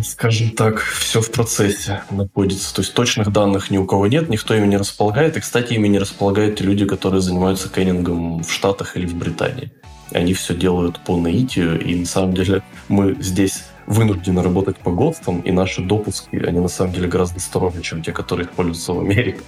[0.04, 2.74] Скажем так, все в процессе находится.
[2.74, 5.36] То есть точных данных ни у кого нет, никто ими не располагает.
[5.36, 9.70] И, кстати, ими не располагают те люди, которые занимаются кеннингом в Штатах или в Британии.
[10.12, 15.40] Они все делают по наитию, и на самом деле мы здесь вынуждены работать по ГОСТам,
[15.40, 19.40] и наши допуски, они на самом деле гораздо строже, чем те, которые используются в Америке.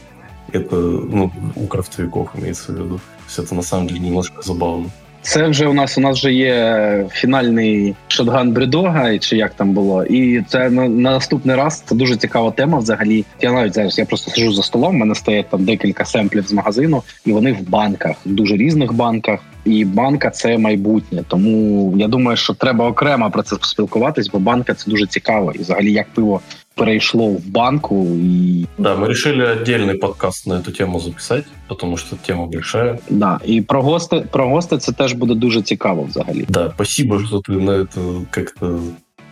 [0.53, 3.01] Это, ну, у крафтовиков имеется в виду.
[3.27, 4.91] Все это на самом деле немножко забавно.
[5.23, 10.05] Це вже у нас у нас вже є фінальний шотган Бридога, чи як там було,
[10.05, 12.79] і це на, на наступний раз це дуже цікава тема.
[12.79, 14.95] Взагалі, я навіть зараз я просто сижу за столом.
[14.95, 18.93] в Мене стоять там декілька семплів з магазину, і вони в банках, в дуже різних
[18.93, 19.41] банках.
[19.65, 21.25] І банка це майбутнє.
[21.29, 25.53] Тому я думаю, що треба окремо про це спілкуватись, бо банка це дуже цікаво.
[25.55, 26.41] І взагалі як пиво
[26.76, 28.06] перейшло в банку.
[28.16, 28.66] И...
[28.78, 33.00] Да, мы решили отдельный подкаст на эту тему записать, потому что тема большая.
[33.10, 36.46] Да, і про гости, про гости це теж буде дуже цікаво взагалі.
[36.50, 38.80] Да, спасибо, что ты на это как-то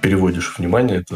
[0.02, 1.00] переводишь внимание.
[1.00, 1.16] Это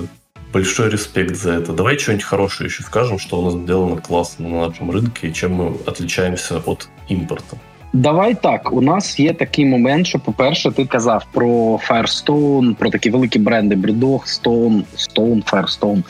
[0.54, 1.74] большой респект за это.
[1.74, 5.54] Давай что-нибудь хорошее еще скажем, что у нас сделано классно на нашем рынке и чем
[5.54, 7.58] мы отличаемся от импорта.
[7.95, 8.73] Давай так.
[8.73, 11.47] У нас є такий момент, що, по-перше, ти казав про
[11.89, 16.03] Firestone, про такі великі бренди Брідох, Stone, Stone, Firestone.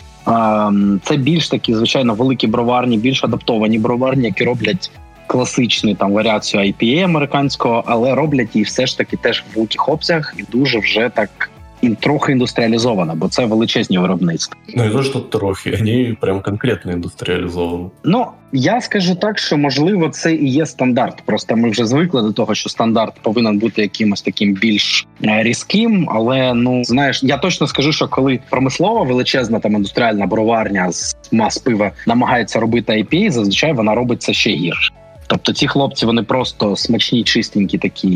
[1.02, 4.90] Це більш такі, звичайно, великі броварні, більш адаптовані броварні, які роблять
[5.26, 10.34] класичну там варіацію IPA американського, але роблять її все ж таки теж в великих обсягах
[10.38, 11.50] і дуже вже так
[11.90, 14.56] трохи індустріалізована, бо це величезні виробництва.
[14.76, 17.86] Ну і то, що трохи, вони прям конкретно індустріалізовані.
[18.04, 21.22] Ну я скажу так, що можливо це і є стандарт.
[21.24, 26.08] Просто ми вже звикли до того, що стандарт повинен бути якимось таким більш е, різким.
[26.10, 31.58] Але ну знаєш, я точно скажу, що коли промислова величезна там індустріальна броварня з мас
[31.58, 34.92] пива намагається робити IPA, зазвичай вона робить це ще гірше.
[35.26, 38.10] Тобто ці хлопці вони просто смачні, чистенькі такі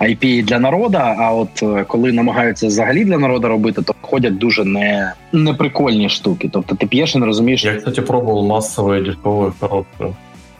[0.00, 0.98] IPA для народу.
[1.00, 6.50] А от е, коли намагаються взагалі для народу робити, то ходять дуже не неприкольні штуки.
[6.52, 7.64] Тобто ти п'єш і не розумієш.
[7.64, 10.04] Я, кстати, пробував масове дешеве коробки.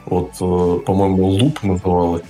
[0.05, 2.21] От, е, по-моєму, луп називалось.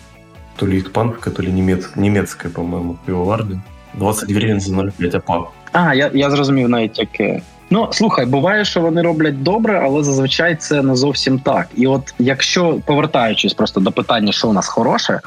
[0.56, 3.62] То ли испанская, то ли немецкая, немецкая, по-моєму, пивоварня.
[3.94, 5.48] 20 гривень за 0,5 апак.
[5.72, 7.42] А, я я зрозумів навіть яке.
[7.70, 11.68] Ну слухай, буває, що вони роблять добре, але зазвичай це не зовсім так.
[11.76, 15.20] І от якщо повертаючись просто до питання, що у нас хороше,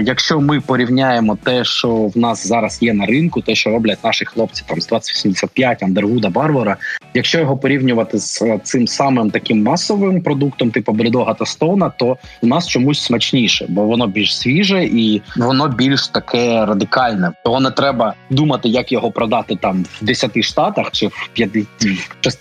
[0.00, 4.24] якщо ми порівняємо те, що в нас зараз є на ринку, те, що роблять наші
[4.24, 6.76] хлопці там з 2085, Андергуда, Барбара,
[7.14, 12.16] якщо його порівнювати з е, цим самим таким масовим продуктом, типу Брідога та Стоуна, то
[12.42, 17.32] у нас чомусь смачніше, бо воно більш свіже і воно більш таке радикальне.
[17.44, 21.50] Того не треба думати, як його продати там в 10 штатах чи в 5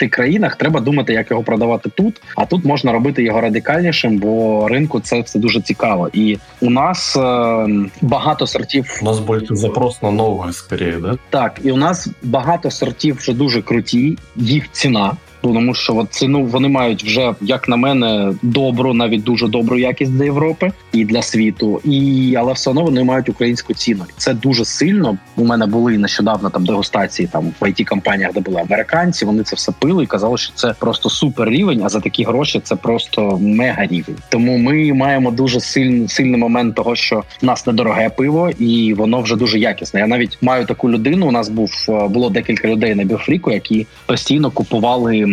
[0.09, 0.55] країнах.
[0.55, 2.21] Треба думати, як його продавати тут.
[2.35, 6.09] А тут можна робити його радикальнішим, бо ринку це все дуже цікаво.
[6.13, 8.99] І у нас е, багато сортів.
[9.01, 11.17] У нас більше запрос на нове, скоріше, да?
[11.29, 14.17] Так, і у нас багато сортів вже дуже круті.
[14.35, 19.47] Їх ціна тому що от ціну вони мають вже, як на мене, добру, навіть дуже
[19.47, 24.03] добру якість для Європи і для світу, і але все одно вони мають українську ціну.
[24.17, 25.17] Це дуже сильно.
[25.35, 29.25] У мене були нещодавно там дегустації там в it компаніях, де були американці.
[29.25, 31.81] Вони це все пили і казали, що це просто супер рівень.
[31.83, 34.15] А за такі гроші це просто мега рівень.
[34.29, 39.21] Тому ми маємо дуже сильний сильний момент того, що в нас недороге пиво, і воно
[39.21, 39.99] вже дуже якісне.
[39.99, 41.27] Я навіть маю таку людину.
[41.27, 45.25] У нас був е, було декілька людей на біофріку, які постійно купували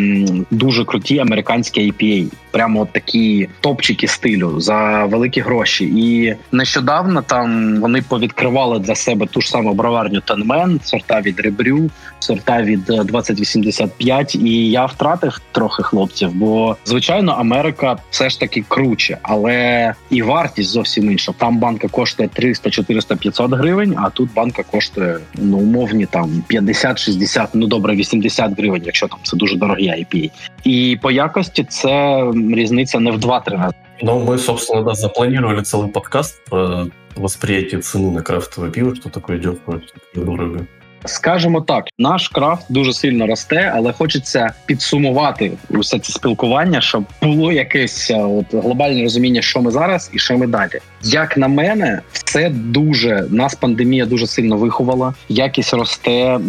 [0.50, 2.26] дуже круті американські IPA.
[2.50, 5.84] Прямо от такі топчики стилю за великі гроші.
[5.84, 11.90] І нещодавно там вони повідкривали для себе ту ж саму броварню Тенмен, сорта від Ребрю,
[12.18, 14.34] сорта від 2085.
[14.34, 20.70] І я втратив трохи хлопців, бо звичайно Америка все ж таки круче, але і вартість
[20.70, 21.32] зовсім інша.
[21.38, 23.94] Там банка коштує 300, 400, 500 гривень.
[23.98, 29.18] А тут банка коштує ну умовні там 50, 60, ну добре, 80 гривень, якщо там
[29.22, 30.31] це дуже дорогі IP.
[30.63, 33.75] І по якості це різниця не в 2-3 рази.
[34.01, 39.37] Ну, мы, собственно, да, запланировали целый подкаст про восприятие цены на крафтовое пиво, что такое
[39.37, 40.65] дешево, что такое дорого.
[41.05, 47.51] Скажемо так, наш крафт дуже сильно росте, але хочеться підсумувати усе це спілкування, щоб було
[47.51, 50.79] якесь от глобальне розуміння, що ми зараз і що ми далі.
[51.03, 55.13] Як на мене, все дуже нас пандемія дуже сильно виховала.
[55.29, 56.39] Якість росте,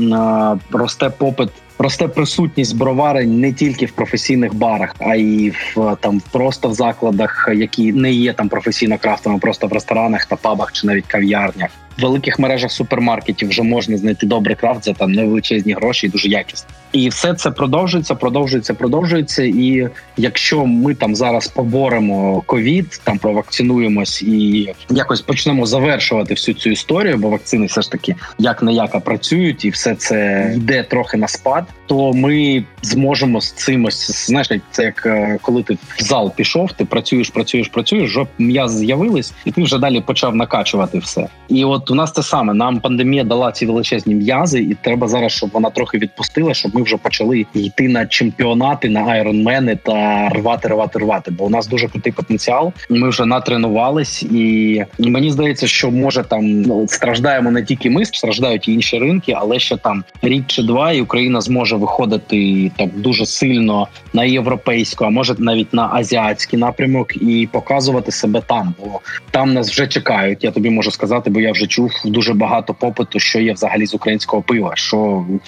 [0.72, 6.69] росте попит росте присутність броварень не тільки в професійних барах, а й в там просто
[6.69, 11.05] в закладах, які не є там професійно крафтовими, просто в ресторанах та пабах чи навіть
[11.05, 11.69] кав'ярнях.
[11.97, 16.29] В великих мережах супермаркетів вже можна знайти добрий крафт за там невеличезні гроші і дуже
[16.29, 16.69] якісно.
[16.95, 19.43] І все це продовжується, продовжується, продовжується.
[19.43, 26.69] І якщо ми там зараз поборемо ковід, там провакцинуємось і якось почнемо завершувати всю цю
[26.69, 31.17] історію, бо вакцини все ж таки як не яка працюють, і все це йде трохи
[31.17, 36.03] на спад, то ми зможемо з цим ось знаєш, це як е, коли ти в
[36.03, 40.99] зал пішов, ти працюєш, працюєш, працюєш, жоп м'яз з'явились, і ти вже далі почав накачувати
[40.99, 41.27] все.
[41.47, 45.31] І от у нас те саме нам пандемія дала ці величезні м'язи, і треба зараз,
[45.31, 50.67] щоб вона трохи відпустила, щоб ми вже почали йти на чемпіонати, на айронмени та рвати,
[50.67, 51.31] рвати, рвати.
[51.31, 52.73] Бо у нас дуже крутий потенціал.
[52.89, 58.67] Ми вже натренувались, і мені здається, що може там ну, страждаємо не тільки ми, страждають
[58.67, 63.25] і інші ринки, але ще там рік чи два, і Україна зможе виходити так дуже
[63.25, 68.73] сильно на європейську, а може навіть на азіатський напрямок, і показувати себе там.
[68.79, 68.99] Бо
[69.31, 70.43] там нас вже чекають.
[70.43, 73.93] Я тобі можу сказати, бо я вже чув дуже багато попиту, що є взагалі з
[73.93, 74.71] українського пива.
[74.75, 74.97] Що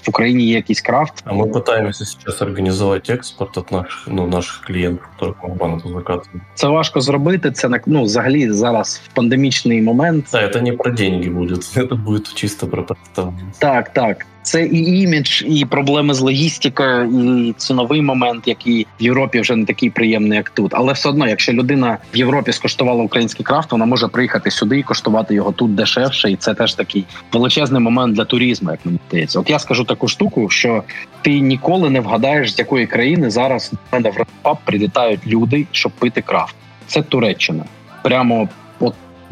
[0.05, 1.13] в Україні є якийсь крафт.
[1.25, 6.41] А ми намагаємося сейчас організувати експорт від наших ну наших клієнтів, банку закатуємо.
[6.55, 7.51] Це важко зробити.
[7.51, 10.27] Це ну, взагалі зараз в пандемічний момент.
[10.27, 13.51] Це це не про деньги буде, це буде чисто про представлення.
[13.59, 14.25] Так, так.
[14.47, 19.65] Це і імідж, і проблеми з логістикою, і ціновий момент, який в Європі вже не
[19.65, 20.73] такий приємний, як тут.
[20.75, 24.83] Але все одно, якщо людина в Європі скоштувала український крафт, вона може приїхати сюди і
[24.83, 29.39] коштувати його тут дешевше, і це теж такий величезний момент для туризму, як мені здається.
[29.39, 30.83] От я скажу таку штуку, що
[31.21, 34.09] ти ніколи не вгадаєш, з якої країни зараз до мене
[34.43, 36.55] в прилітають люди, щоб пити крафт.
[36.87, 37.63] Це Туреччина.
[38.03, 38.49] Прямо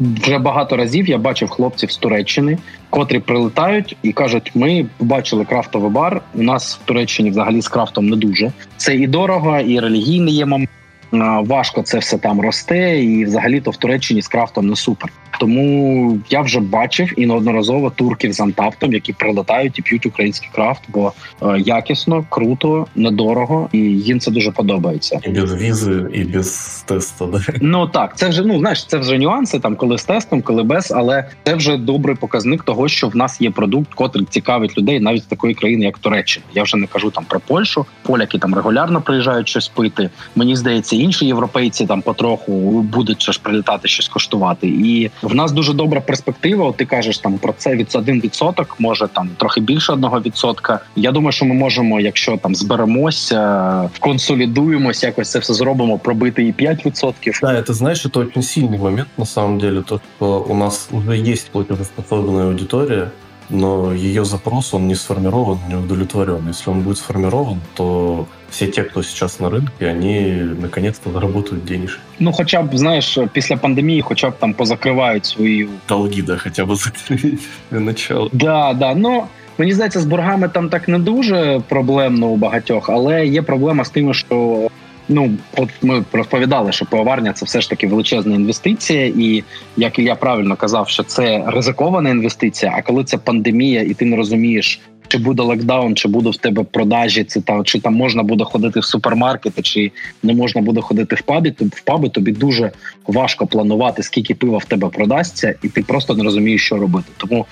[0.00, 2.58] вже багато разів я бачив хлопців з Туреччини,
[2.90, 6.22] котрі прилетають і кажуть: ми побачили крафтовий бар.
[6.34, 8.52] У нас в Туреччині взагалі з крафтом не дуже.
[8.76, 10.70] Це і дорого, і релігійний є момент.
[11.12, 15.12] Важко це все там росте, і взагалі то в Туреччині з крафтом не супер.
[15.40, 20.82] Тому я вже бачив і неодноразово турків з антаптом, які прилетають і п'ють український крафт,
[20.88, 25.20] бо е, якісно, круто, недорого, і їм це дуже подобається.
[25.24, 27.26] І без візи, і без тесту.
[27.26, 27.40] Да?
[27.60, 30.92] Ну так, це вже ну знаєш, це вже нюанси там, коли з тестом, коли без,
[30.96, 35.22] але це вже добрий показник того, що в нас є продукт, котрий цікавить людей навіть
[35.22, 36.46] з такої країни, як Туреччина.
[36.54, 37.86] Я вже не кажу там про Польщу.
[38.02, 40.10] Поляки там регулярно приїжджають щось пити.
[40.36, 42.51] Мені здається, інші європейці там потроху
[42.81, 45.11] будуть ж прилітати щось коштувати і.
[45.21, 46.65] В нас дуже добра перспектива.
[46.65, 50.79] От ти кажеш там про це від 1%, може там трохи більше одного відсотка.
[50.95, 56.53] Я думаю, що ми можемо, якщо там зберемося, консолідуємося, якось це все зробимо, пробити і
[56.53, 57.39] 5%.
[57.41, 61.31] Да, это знаешь, это очень сильный момент на самом деле, то что у нас уже
[61.31, 63.11] есть платежеспособная аудитория,
[63.50, 66.48] но ее запрос, он не сформирован, не удовлетворен.
[66.48, 72.00] Если он будет сформирован, то все те, кто сейчас на рынке, они наконец-то заработают денежки.
[72.18, 76.74] Ну, хоча б, знаєш, після пандемії, хоча б там позакривають свої долги, да, хоча б
[76.74, 77.38] закрити
[77.70, 78.28] для начала.
[78.32, 78.94] Да, да.
[78.94, 79.24] Ну
[79.58, 83.90] мені здається, з боргами там так не дуже проблемно у багатьох, але є проблема з
[83.90, 84.68] тим, що
[85.08, 89.44] Ну от ми розповідали, що пивоварня це все ж таки величезна інвестиція, і
[89.76, 92.74] як я правильно казав, що це ризикована інвестиція.
[92.76, 96.62] А коли це пандемія, і ти не розумієш, чи буде локдаун, чи буде в тебе
[96.62, 99.92] продажі, це там чи там можна буде ходити в супермаркети, чи
[100.22, 102.72] не можна буде ходити в пабі, то в паби тобі дуже
[103.06, 107.08] важко планувати, скільки пива в тебе продасться, і ти просто не розумієш, що робити.
[107.16, 107.46] Тому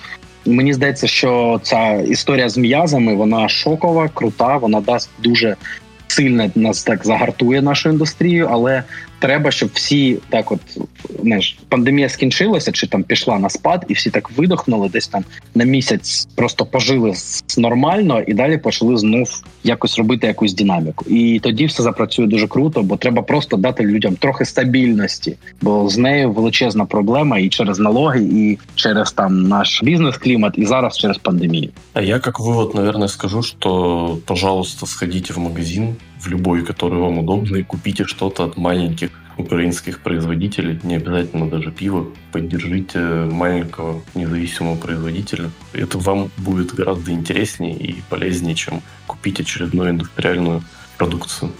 [0.45, 4.57] мені здається, що ця історія з м'язами вона шокова, крута.
[4.57, 5.55] Вона дасть дуже
[6.07, 8.83] сильно нас так загартує нашу індустрію, але
[9.19, 10.59] треба, щоб всі так, от
[11.21, 15.23] знаєш, пандемія скінчилася, чи там пішла на спад, і всі так видохнули, десь там
[15.55, 17.13] на місяць просто пожили
[17.57, 21.05] нормально і далі почали знов якось робити якусь динаміку.
[21.05, 25.97] І тоді все запрацює дуже круто, бо треба просто дати людям трохи стабільності, бо з
[25.97, 31.69] нею величезна проблема і через налоги, і через там наш бізнес-клімат, і зараз через пандемію.
[31.93, 35.95] А я как вывод, наверное, скажу, что, пожалуйста, сходите в магазин,
[36.25, 41.71] в любой, который вам удобно, и купите что-то от маленьких украинских производителей, не обязательно даже
[41.71, 45.51] пиво, поддержите маленького независимого производителя.
[45.73, 50.63] Это вам будет гораздо интереснее и полезнее, чем купить очередную индустриальную
[50.97, 51.51] продукцию.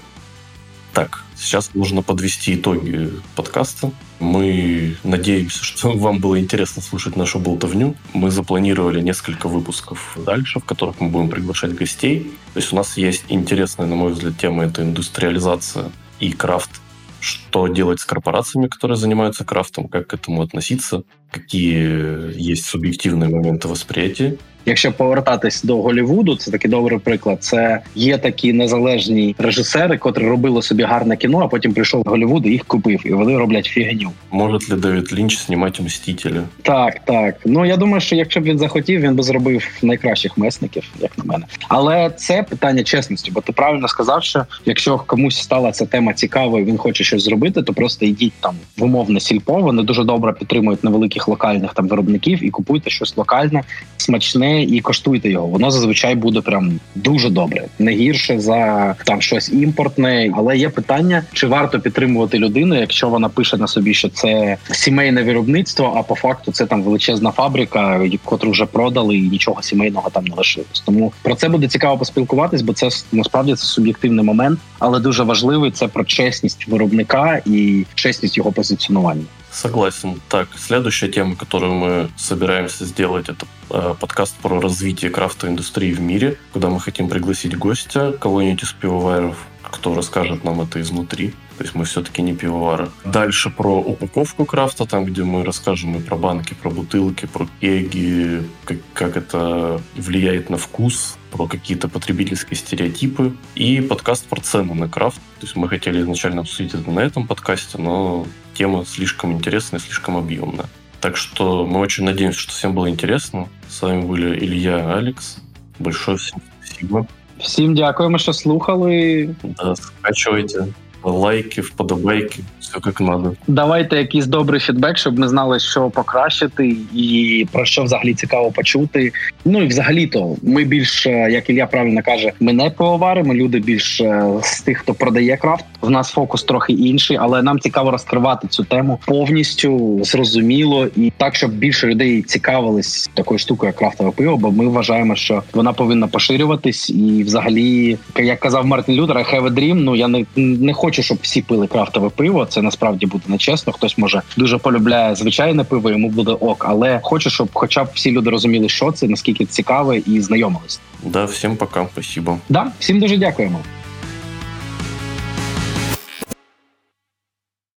[0.94, 3.92] Так, сейчас нужно подвести итоги подкаста.
[4.20, 7.96] Мы надеемся, что вам было интересно слушать нашу болтовню.
[8.14, 12.32] Мы запланировали несколько выпусков дальше, в которых мы будем приглашать гостей.
[12.54, 16.82] То есть у нас есть интересная, на мой взгляд, тема— это индустриализация и крафт
[17.26, 23.69] что делать с корпорациями, которые занимаются крафтом, как к этому относиться, какие есть субъективные моменты
[23.69, 24.37] восприятия.
[24.67, 27.45] Якщо повертатись до Голівуду, це такий добрий приклад.
[27.45, 32.47] Це є такі незалежні режисери, котрі робили собі гарне кіно, а потім прийшов в Голівуд
[32.47, 34.11] і їх купив, і вони роблять фігню.
[34.31, 36.41] Може ли Девід Лінч знімати «Мстителі»?
[36.63, 37.35] Так, так.
[37.45, 41.25] Ну я думаю, що якщо б він захотів, він би зробив найкращих месників, як на
[41.25, 41.45] мене.
[41.69, 46.65] Але це питання чесності, бо ти правильно сказав, що якщо комусь стала ця тема цікавою,
[46.65, 49.61] він хоче щось зробити, то просто йдіть там в умовне сільпо.
[49.61, 50.85] Вони дуже добре підтримують
[51.16, 53.64] невеликих локальних там виробників і купуйте щось локальне,
[53.98, 55.48] смачне і коштуйте його.
[55.48, 60.32] Воно зазвичай буде прям дуже добре, не гірше за там щось імпортне.
[60.36, 65.24] Але є питання, чи варто підтримувати людину, якщо вона пише на собі, що це сімейне
[65.24, 70.26] виробництво, а по факту це там величезна фабрика, яку вже продали, і нічого сімейного там
[70.26, 70.84] не лишилось.
[70.86, 75.72] Тому про це буде цікаво поспілкуватись, бо це насправді це суб'єктивний момент, але дуже важливий
[75.72, 79.26] це про чесність виробника і чесність його позиціонування.
[79.56, 80.20] Согласен.
[80.28, 86.02] Так, следующая тема, которую мы собираемся сделать, это э, подкаст про развитие крафтовой индустрии в
[86.02, 91.34] мире, куда мы хотим пригласить гостя, кого-нибудь из пивоваров, кто расскажет нам это изнутри.
[91.58, 92.90] То есть мы все-таки не пивовары.
[93.06, 98.44] Дальше про упаковку крафта, там, где мы расскажем и про банки, про бутылки, про кеги,
[98.66, 103.34] как, как это влияет на вкус, про какие-то потребительские стереотипы.
[103.56, 105.22] И подкаст про цены на крафт.
[105.40, 108.28] То есть мы хотели изначально обсудить это на этом подкасте, но
[108.58, 110.68] тема слишком интересная, слишком объемная.
[111.00, 113.48] Так что мы очень надеемся, что всем было интересно.
[113.70, 115.38] С вами были Илья, Алекс.
[115.80, 117.06] Большое всем спасибо.
[117.40, 119.30] Всім дякуємо, що слухали.
[119.44, 120.68] Да, скачивайте
[121.06, 123.34] лайки, вподобайки, все як надо.
[123.48, 129.12] Давайте якийсь добрий фідбек, щоб ми знали, що покращити, і про що взагалі цікаво почути.
[129.46, 134.02] Ну і взагалі-то ми більш, як Ілля правильно каже, ми не пивовари, ми люди більш
[134.02, 135.66] е, з тих, хто продає крафт.
[135.82, 141.36] В нас фокус трохи інший, але нам цікаво розкривати цю тему повністю зрозуміло і так,
[141.36, 144.38] щоб більше людей цікавились такою штукою, як крафтове пиво.
[144.38, 149.44] Бо ми вважаємо, що вона повинна поширюватись, і взагалі, як казав Мартин Лютер, I have
[149.44, 152.46] a dream, Ну я не не хочу, щоб всі пили крафтове пиво.
[152.46, 153.74] Це насправді буде нечесно.
[153.74, 158.12] Хтось може дуже полюбляє звичайне пиво, йому буде ок, але хочу, щоб, хоча б всі
[158.12, 160.80] люди розуміли, що це наскільки цікаве і знайомились.
[161.04, 162.38] Да, всім пока, спасибо.
[162.50, 163.60] Да, всім дуже дякуємо.